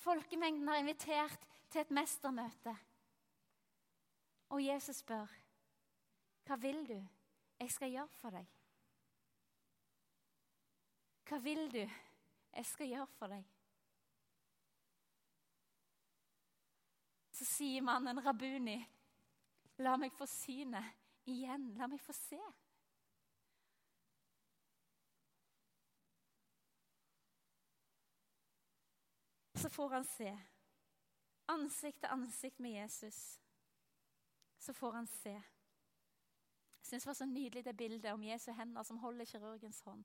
Folkemengden 0.02 0.66
har 0.72 0.82
invitert 0.82 1.46
til 1.70 1.84
et 1.84 1.94
mestermøte. 1.94 2.74
Og 4.50 4.64
Jesus 4.64 5.04
spør, 5.04 5.30
'Hva 6.42 6.56
vil 6.56 6.82
du 6.88 6.98
jeg 7.58 7.70
skal 7.70 7.90
gjøre 7.90 8.08
for 8.20 8.30
deg?' 8.30 8.54
Hva 11.28 11.38
vil 11.44 11.66
du 11.72 11.82
jeg 11.82 12.66
skal 12.66 12.88
gjøre 12.88 13.06
for 13.18 13.26
deg? 13.26 13.44
Så 17.30 17.44
sier 17.44 17.82
mannen, 17.82 18.18
'Rabuni, 18.18 18.78
la 19.78 19.96
meg 19.96 20.12
få 20.12 20.26
synet 20.26 20.96
igjen. 21.26 21.74
La 21.78 21.86
meg 21.86 22.00
få 22.00 22.12
se.' 22.12 22.40
Så 29.58 29.68
får 29.68 29.88
han 29.90 30.04
se 30.04 30.32
ansikt 31.48 32.00
til 32.00 32.12
ansikt 32.12 32.60
med 32.60 32.70
Jesus, 32.70 33.40
så 34.58 34.72
får 34.72 34.92
han 34.92 35.06
se. 35.06 35.34
Jeg 36.80 36.90
syns 36.90 37.04
det 37.04 37.10
var 37.10 37.18
så 37.18 37.26
nydelig 37.28 37.64
det 37.64 37.76
bildet 37.76 38.12
om 38.12 38.24
Jesu 38.24 38.52
hender 38.52 38.86
som 38.86 39.00
holder 39.02 39.28
kirurgens 39.28 39.80
hånd. 39.84 40.04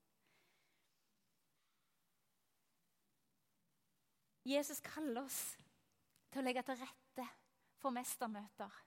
Jesus 4.43 4.81
kaller 4.83 5.23
oss 5.23 5.53
til 6.31 6.41
å 6.41 6.43
legge 6.43 6.63
til 6.67 6.81
rette 6.81 7.27
for 7.79 7.95
mestermøter. 7.95 8.81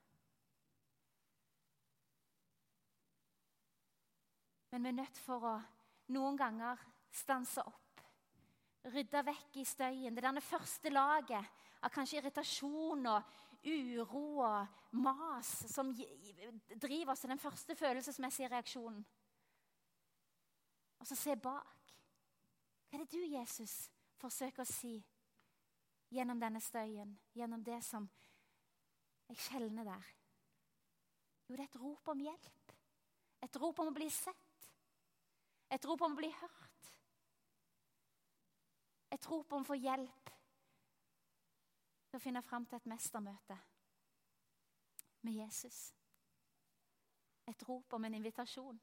Men 4.70 4.84
vi 4.84 4.92
er 4.92 4.98
nødt 4.98 5.18
for 5.24 5.48
å 5.48 5.54
noen 6.12 6.36
ganger 6.36 6.80
stanse 7.14 7.62
opp. 7.64 8.02
Rydde 8.92 9.22
vekk 9.26 9.56
i 9.62 9.64
støyen. 9.66 10.14
Det 10.14 10.22
denne 10.22 10.42
første 10.44 10.92
laget 10.92 11.64
av 11.80 11.92
kanskje 11.94 12.20
irritasjon 12.20 13.08
og 13.08 13.32
uro 13.66 14.40
og 14.44 14.66
mas 14.96 15.48
som 15.72 15.92
driver 15.94 17.12
oss 17.12 17.24
til 17.24 17.32
den 17.32 17.42
første 17.42 17.76
følelsesmessige 17.76 18.50
reaksjonen. 18.52 19.04
Og 21.00 21.06
så 21.06 21.16
se 21.18 21.36
bak. 21.36 21.92
Hva 22.88 22.98
er 22.98 23.04
det 23.04 23.12
du, 23.12 23.20
Jesus, 23.26 23.90
forsøker 24.20 24.62
å 24.62 24.68
si 24.68 24.94
gjennom 26.14 26.40
denne 26.40 26.62
støyen, 26.62 27.16
gjennom 27.34 27.64
det 27.66 27.80
som 27.84 28.06
jeg 29.28 29.42
skjelner 29.42 29.88
der? 29.90 30.12
Jo, 31.46 31.54
det 31.54 31.66
er 31.66 31.68
et 31.68 31.80
rop 31.82 32.08
om 32.14 32.22
hjelp. 32.22 32.76
Et 33.46 33.58
rop 33.62 33.82
om 33.82 33.90
å 33.90 33.94
bli 33.94 34.08
sett. 34.10 34.70
Et 35.70 35.84
rop 35.86 36.06
om 36.06 36.14
å 36.14 36.18
bli 36.18 36.30
hørt. 36.30 36.92
Et 39.14 39.28
rop 39.30 39.52
om 39.52 39.62
å 39.62 39.68
få 39.68 39.76
hjelp 39.78 40.25
til 42.16 42.22
å 42.22 42.24
finne 42.30 42.40
fram 42.40 42.64
til 42.64 42.78
et 42.78 42.86
mestermøte 42.88 43.56
med 45.26 45.34
Jesus. 45.36 45.92
Et 47.44 47.64
rop 47.68 47.92
om 47.92 48.04
en 48.08 48.14
invitasjon. 48.16 48.78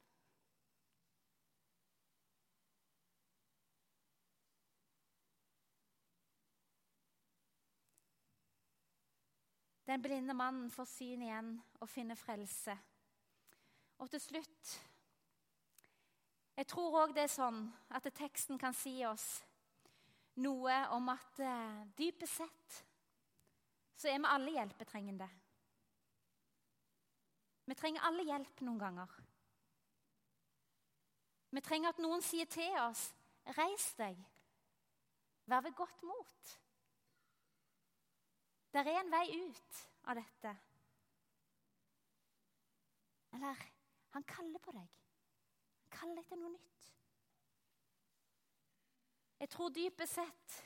Den 9.84 10.02
blinde 10.02 10.38
mannen 10.38 10.70
får 10.70 10.86
syn 10.92 11.26
igjen 11.26 11.50
og 11.80 11.90
finner 11.90 12.14
frelse. 12.14 12.78
Og 13.98 14.10
til 14.14 14.22
slutt 14.30 14.78
Jeg 16.54 16.66
tror 16.70 17.02
òg 17.02 17.18
det 17.18 17.26
er 17.26 17.34
sånn 17.34 17.64
at 17.90 18.06
teksten 18.14 18.62
kan 18.62 18.74
si 18.78 19.00
oss 19.04 19.42
noe 20.38 20.84
om 20.94 21.08
at 21.10 21.40
eh, 21.42 21.86
dypest 21.98 22.38
sett 22.38 22.84
så 23.96 24.08
er 24.08 24.18
vi 24.18 24.30
alle 24.30 24.54
hjelpetrengende. 24.56 25.28
Vi 27.64 27.74
trenger 27.74 28.04
alle 28.04 28.24
hjelp 28.28 28.60
noen 28.66 28.78
ganger. 28.78 29.14
Vi 31.54 31.62
trenger 31.64 31.94
at 31.94 32.02
noen 32.02 32.22
sier 32.22 32.50
til 32.50 32.74
oss 32.82 33.12
'Reis 33.44 33.94
deg. 33.94 34.18
Vær 35.46 35.60
ved 35.60 35.74
godt 35.76 36.02
mot'. 36.02 36.60
Det 38.72 38.80
er 38.80 39.00
en 39.00 39.10
vei 39.10 39.26
ut 39.46 39.88
av 40.04 40.14
dette. 40.14 40.56
Eller 43.32 43.64
han 44.10 44.24
kaller 44.24 44.58
på 44.58 44.72
deg. 44.72 44.88
Han 45.82 45.90
kaller 45.90 46.16
deg 46.16 46.26
til 46.26 46.38
noe 46.38 46.50
nytt. 46.50 46.90
Jeg 49.40 49.50
tror 49.50 49.68
dypest 49.68 50.14
sett 50.14 50.58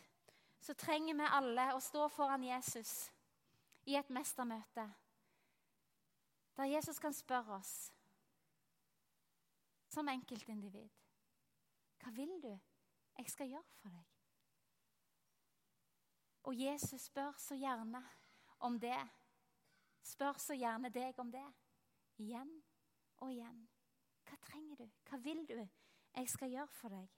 så 0.61 0.75
trenger 0.75 1.14
vi 1.14 1.29
alle 1.33 1.64
å 1.75 1.81
stå 1.81 2.09
foran 2.12 2.45
Jesus 2.45 3.11
i 3.88 3.96
et 3.96 4.11
mestermøte 4.12 4.85
der 6.59 6.64
Jesus 6.64 6.98
kan 6.98 7.14
spørre 7.14 7.55
oss 7.55 7.92
som 9.88 10.09
enkeltindivid 10.09 10.88
Hva 12.03 12.12
vil 12.12 12.35
du 12.42 12.51
jeg 13.18 13.31
skal 13.33 13.48
gjøre 13.48 13.77
for 13.81 13.94
deg? 13.94 14.05
Og 16.48 16.61
Jesus 16.61 17.09
spør 17.09 17.35
så 17.38 17.57
gjerne 17.59 18.03
om 18.64 18.79
det. 18.81 19.01
Spør 20.03 20.38
så 20.38 20.55
gjerne 20.55 20.88
deg 20.94 21.18
om 21.18 21.33
det. 21.33 21.44
Igjen 22.22 22.53
og 23.16 23.33
igjen. 23.33 23.66
Hva 24.29 24.38
trenger 24.46 24.77
du? 24.77 24.87
Hva 25.09 25.18
vil 25.24 25.42
du 25.48 25.59
jeg 25.59 26.31
skal 26.31 26.53
gjøre 26.55 26.74
for 26.79 26.94
deg? 26.94 27.09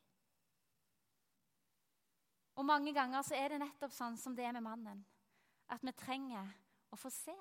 Og 2.55 2.65
Mange 2.65 2.95
ganger 2.95 3.23
så 3.23 3.35
er 3.35 3.49
det 3.53 3.61
nettopp 3.63 3.93
sånn 3.95 4.19
som 4.21 4.37
det 4.37 4.45
er 4.49 4.57
med 4.57 4.67
mannen 4.67 5.05
at 5.71 5.85
vi 5.87 5.93
trenger 5.97 6.51
å 6.91 6.99
få 6.99 7.11
se. 7.15 7.37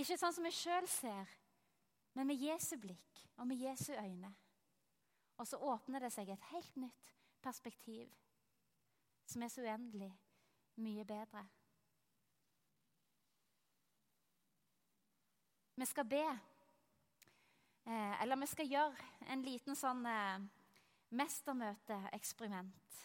Ikke 0.00 0.16
sånn 0.18 0.34
som 0.34 0.46
vi 0.46 0.52
sjøl 0.54 0.86
ser, 0.88 1.28
men 2.16 2.30
med 2.30 2.40
Jesu 2.40 2.76
blikk 2.80 3.24
og 3.36 3.48
med 3.50 3.60
Jesu 3.60 3.92
øyne. 3.92 4.32
Og 5.40 5.48
så 5.48 5.60
åpner 5.60 6.04
det 6.04 6.12
seg 6.14 6.28
et 6.32 6.50
helt 6.52 6.76
nytt 6.76 7.14
perspektiv 7.40 8.08
som 9.30 9.42
er 9.42 9.52
så 9.52 9.64
uendelig 9.64 10.10
mye 10.82 11.04
bedre. 11.06 11.44
Vi 15.80 15.86
skal 15.88 16.04
be, 16.04 16.24
eh, 17.86 18.22
eller 18.22 18.36
vi 18.36 18.46
skal 18.46 18.68
gjøre 18.68 19.06
en 19.32 19.42
liten 19.42 19.76
sånn 19.78 20.04
eh, 20.06 20.42
mestermøteeksperiment. 21.16 22.98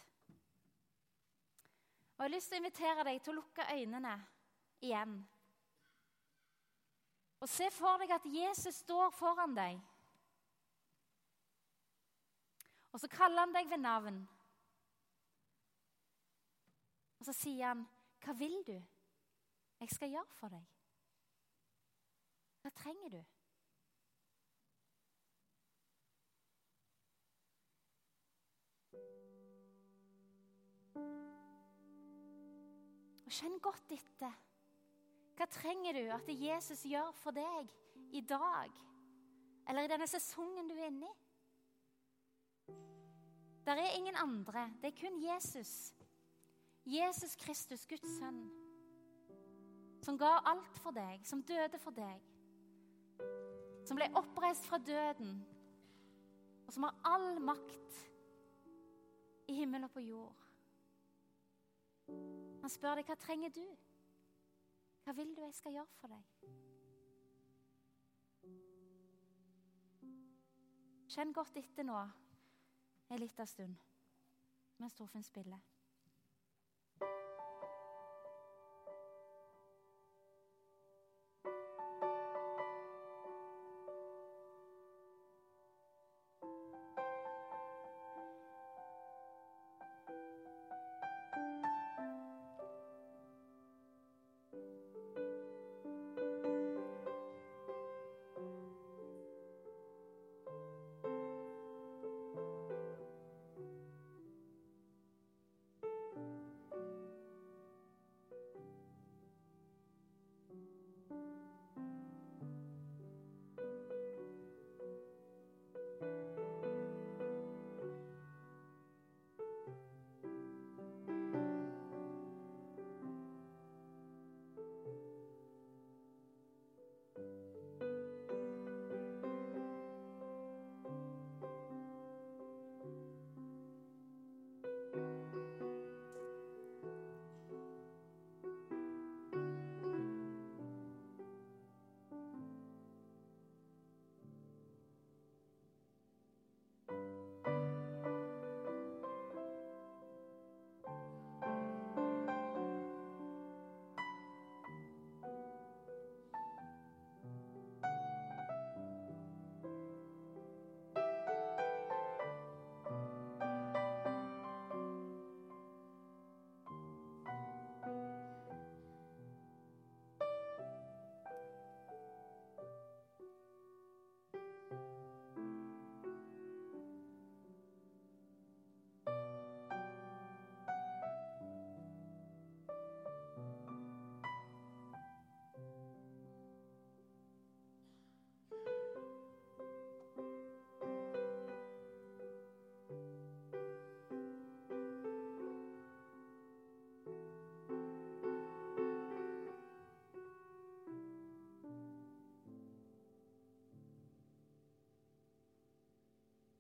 Og 2.15 2.23
Jeg 2.23 2.29
har 2.29 2.35
lyst 2.35 2.47
til 2.49 2.55
å 2.55 2.63
invitere 2.63 3.03
deg 3.03 3.17
til 3.23 3.33
å 3.33 3.39
lukke 3.41 3.65
øynene 3.75 4.13
igjen. 4.79 5.15
Og 7.43 7.49
se 7.51 7.67
for 7.75 7.99
deg 7.99 8.13
at 8.15 8.29
Jesus 8.31 8.79
står 8.85 9.11
foran 9.11 9.55
deg. 9.55 9.81
Og 12.95 13.01
så 13.03 13.09
kaller 13.11 13.43
han 13.43 13.53
deg 13.53 13.67
ved 13.69 13.83
navn. 13.83 14.21
Og 17.19 17.25
så 17.27 17.33
sier 17.33 17.67
han, 17.67 17.87
'Hva 18.23 18.33
vil 18.33 18.63
du 18.63 18.83
jeg 19.79 19.89
skal 19.89 20.09
gjøre 20.09 20.33
for 20.39 20.47
deg?' 20.49 20.71
Hva 22.61 22.69
trenger 22.69 23.09
du? 23.09 23.34
Og 33.35 33.39
Kjenn 33.41 33.57
godt 33.59 33.89
etter. 33.91 34.35
Hva 35.35 35.45
trenger 35.51 35.97
du 35.97 36.05
at 36.15 36.29
Jesus 36.31 36.85
gjør 36.87 37.09
for 37.19 37.35
deg 37.35 37.67
i 38.15 38.21
dag? 38.23 38.71
Eller 39.67 39.83
i 39.83 39.89
denne 39.91 40.07
sesongen 40.07 40.69
du 40.69 40.75
er 40.77 40.87
inne 40.87 41.09
i? 41.09 41.17
Der 43.67 43.81
er 43.81 43.97
ingen 43.97 44.15
andre. 44.15 44.69
Det 44.79 44.93
er 44.93 45.01
kun 45.01 45.19
Jesus. 45.19 45.73
Jesus 46.87 47.35
Kristus, 47.35 47.83
Guds 47.91 48.15
sønn, 48.21 48.39
som 50.05 50.15
ga 50.21 50.37
alt 50.53 50.79
for 50.79 50.95
deg, 50.95 51.27
som 51.27 51.43
døde 51.43 51.81
for 51.81 51.91
deg, 51.91 52.23
som 53.83 53.99
ble 53.99 54.07
oppreist 54.15 54.69
fra 54.69 54.79
døden, 54.79 55.41
og 56.69 56.71
som 56.71 56.87
har 56.87 57.03
all 57.11 57.41
makt 57.43 57.99
i 59.51 59.59
himmel 59.59 59.89
og 59.89 59.95
på 59.97 60.07
jord. 60.07 60.45
Han 62.65 62.71
spør 62.73 62.97
deg 62.97 63.05
hva 63.05 63.13
trenger 63.21 63.51
du? 63.53 63.65
Hva 65.05 65.13
vil 65.13 65.35
du 65.37 65.41
jeg 65.43 65.53
skal 65.53 65.75
gjøre 65.75 65.97
for 65.99 66.09
deg? 66.09 66.23
Kjenn 71.13 71.35
godt 71.37 71.59
etter 71.61 71.85
nå 71.85 71.99
en 72.01 73.21
liten 73.21 73.51
stund 73.53 73.77
mens 74.81 74.97
Torfinn 74.97 75.27
spiller. 75.27 75.61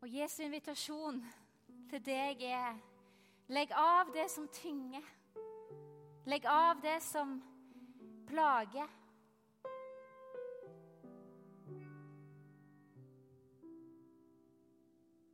Og 0.05 0.11
Jesu 0.13 0.43
invitasjon 0.45 1.15
til 1.89 2.01
deg 2.05 2.43
er 2.45 2.75
legg 3.49 3.71
av 3.73 4.11
det 4.13 4.27
som 4.29 4.45
tynger. 4.53 5.01
Legg 6.29 6.43
av 6.45 6.77
det 6.83 6.99
som 7.01 7.31
plager. 8.29 8.91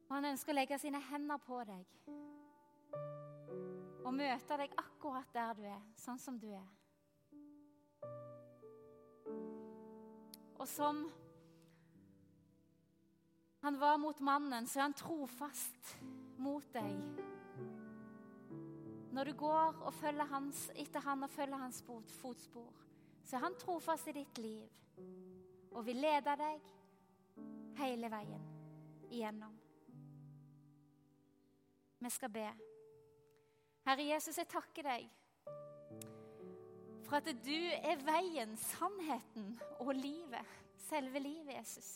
Og 0.07 0.15
han 0.15 0.29
ønsker 0.29 0.53
å 0.53 0.55
legge 0.55 0.79
sine 0.79 1.03
hender 1.09 1.43
på 1.43 1.59
deg 1.67 1.83
og 4.07 4.15
møte 4.15 4.59
deg 4.63 4.79
akkurat 4.79 5.35
der 5.35 5.51
du 5.59 5.65
er, 5.67 5.83
sånn 5.99 6.19
som 6.19 6.39
du 6.39 6.47
er. 6.47 6.71
Og 10.55 10.63
som 10.79 11.09
han 13.61 13.79
var 13.79 13.97
mot 13.97 14.19
mannen, 14.19 14.67
så 14.67 14.79
er 14.79 14.87
han 14.87 14.97
trofast 14.97 15.95
mot 16.41 16.65
deg. 16.73 16.97
Når 19.11 19.27
du 19.27 19.33
går 19.37 19.81
og 19.85 19.93
følger 19.93 20.29
hans, 20.31 20.69
etter 20.75 21.03
han 21.05 21.23
og 21.23 21.29
følger 21.29 21.61
hans 21.61 21.81
fotspor, 21.85 22.73
så 23.23 23.37
er 23.37 23.45
han 23.45 23.57
trofast 23.59 24.07
i 24.07 24.15
ditt 24.17 24.41
liv 24.41 24.65
og 25.71 25.85
vil 25.85 26.01
lede 26.01 26.35
deg 26.39 26.71
hele 27.77 28.09
veien 28.11 28.45
igjennom. 29.11 29.53
Vi 32.01 32.09
skal 32.09 32.31
be. 32.33 32.47
Herre 33.85 34.05
Jesus, 34.07 34.37
jeg 34.37 34.49
takker 34.49 34.89
deg 34.89 35.09
for 37.05 37.19
at 37.19 37.27
du 37.43 37.57
er 37.75 37.99
veien, 38.07 38.55
sannheten 38.57 39.57
og 39.83 39.91
livet. 39.97 40.57
Selve 40.87 41.19
livet, 41.19 41.53
Jesus. 41.57 41.89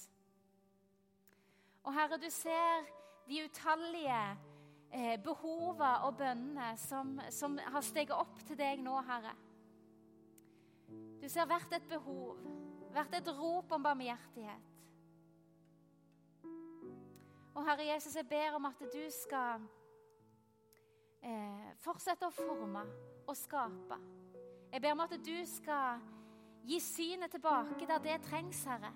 Og 1.86 1.94
Herre, 1.94 2.18
du 2.18 2.30
ser 2.34 2.86
de 3.30 3.44
utallige 3.46 4.22
eh, 4.94 5.24
behova 5.24 5.92
og 6.08 6.18
bønnene 6.18 6.72
som, 6.82 7.20
som 7.30 7.58
har 7.62 7.86
steget 7.86 8.16
opp 8.18 8.42
til 8.48 8.58
deg 8.58 8.82
nå, 8.82 8.96
Herre. 9.06 9.36
Du 11.22 11.30
ser 11.30 11.46
hvert 11.50 11.74
et 11.78 11.86
behov, 11.90 12.42
hvert 12.94 13.14
et 13.18 13.30
rop 13.38 13.72
om 13.78 13.86
barmhjertighet. 13.86 14.72
Og 17.56 17.64
Herre 17.70 17.86
Jesus, 17.94 18.16
jeg 18.16 18.28
ber 18.30 18.58
om 18.58 18.66
at 18.66 18.82
du 18.82 19.04
skal 19.14 19.64
eh, 21.22 21.70
fortsette 21.86 22.28
å 22.28 22.34
forme 22.34 22.82
og 23.26 23.38
skape. 23.38 24.00
Jeg 24.74 24.82
ber 24.84 24.98
om 24.98 25.06
at 25.06 25.14
du 25.22 25.36
skal 25.48 26.02
gi 26.66 26.82
synet 26.82 27.32
tilbake 27.32 27.88
der 27.88 28.02
det 28.04 28.24
trengs, 28.26 28.66
Herre. 28.68 28.92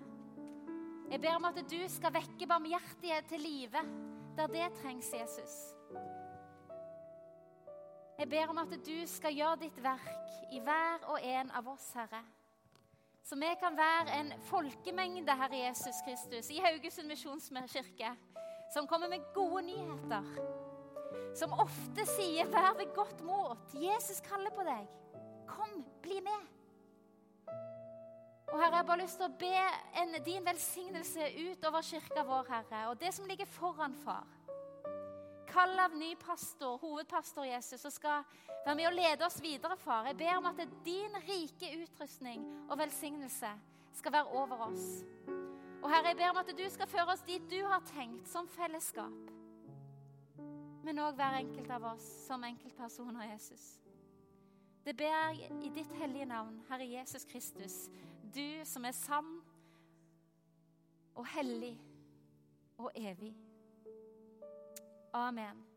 Jeg 1.10 1.20
ber 1.20 1.34
om 1.34 1.44
at 1.48 1.56
du 1.66 1.78
skal 1.90 2.12
vekke 2.14 2.46
barmhjertighet 2.46 3.24
til 3.28 3.40
live 3.42 3.80
der 4.36 4.46
det 4.46 4.68
trengs, 4.78 5.08
Jesus. 5.12 5.54
Jeg 8.18 8.28
ber 8.28 8.52
om 8.52 8.58
at 8.58 8.76
du 8.86 8.94
skal 9.06 9.34
gjøre 9.34 9.56
ditt 9.64 9.82
verk 9.82 10.52
i 10.54 10.60
hver 10.62 11.08
og 11.10 11.18
en 11.18 11.50
av 11.50 11.66
oss, 11.72 11.88
Herre. 11.98 12.20
Så 13.26 13.34
vi 13.34 13.50
kan 13.58 13.74
være 13.76 14.20
en 14.20 14.30
folkemengde, 14.46 15.34
Herre 15.34 15.64
Jesus 15.64 15.98
Kristus, 16.06 16.50
i 16.50 16.62
Haugesund 16.62 17.10
misjonskirke, 17.10 18.14
som 18.72 18.86
kommer 18.86 19.10
med 19.10 19.26
gode 19.34 19.64
nyheter. 19.66 20.30
Som 21.34 21.52
ofte 21.52 22.06
sier 22.06 22.46
'vær 22.46 22.78
ved 22.78 22.94
godt 22.94 23.20
mot'. 23.20 23.74
Jesus 23.74 24.20
kaller 24.20 24.50
på 24.50 24.62
deg. 24.62 24.88
Kom, 25.46 25.84
bli 26.02 26.20
med. 26.20 26.59
Og 28.50 28.58
Herre, 28.58 28.70
jeg 28.70 28.80
har 28.80 28.86
bare 28.86 29.02
lyst 29.04 29.20
til 29.20 29.28
å 29.28 29.38
be 29.38 29.58
en, 30.00 30.16
din 30.26 30.46
velsignelse 30.46 31.26
ut 31.38 31.66
over 31.68 31.84
kirka 31.86 32.24
vår, 32.26 32.48
Herre, 32.50 32.80
og 32.90 32.98
det 32.98 33.12
som 33.14 33.28
ligger 33.30 33.46
foran, 33.46 33.94
far. 34.02 34.26
Kall 35.50 35.78
av 35.82 35.94
ny 35.98 36.12
pastor, 36.18 36.78
hovedpastor 36.82 37.46
Jesus, 37.46 37.84
og 37.86 37.94
skal 37.94 38.24
være 38.66 38.76
med 38.78 38.88
og 38.90 38.96
lede 38.98 39.26
oss 39.26 39.38
videre, 39.42 39.76
far. 39.78 40.08
Jeg 40.10 40.18
ber 40.18 40.38
om 40.38 40.50
at 40.50 40.64
din 40.86 41.14
rike 41.28 41.72
utrustning 41.82 42.42
og 42.68 42.78
velsignelse 42.78 43.52
skal 43.98 44.18
være 44.18 44.42
over 44.42 44.66
oss. 44.66 44.88
Og 45.80 45.88
Herre, 45.90 46.10
jeg 46.10 46.18
ber 46.18 46.34
om 46.34 46.42
at 46.42 46.50
du 46.58 46.66
skal 46.70 46.90
føre 46.90 47.14
oss 47.14 47.22
dit 47.26 47.46
du 47.50 47.60
har 47.66 47.86
tenkt, 47.94 48.26
som 48.28 48.50
fellesskap. 48.50 49.30
Men 50.84 50.98
òg 50.98 51.14
hver 51.14 51.38
enkelt 51.38 51.70
av 51.70 51.86
oss 51.94 52.06
som 52.26 52.44
enkeltpersoner, 52.44 53.30
Jesus. 53.30 53.76
Det 54.84 54.96
ber 54.96 55.12
jeg 55.12 55.50
i 55.62 55.70
ditt 55.74 55.92
hellige 56.00 56.26
navn, 56.26 56.56
Herre 56.70 56.86
Jesus 56.88 57.26
Kristus, 57.28 57.82
du 58.34 58.64
som 58.64 58.84
er 58.84 58.94
sann 58.94 59.40
og 61.14 61.26
hellig 61.26 61.74
og 62.78 62.90
evig. 62.94 63.34
Amen. 65.12 65.69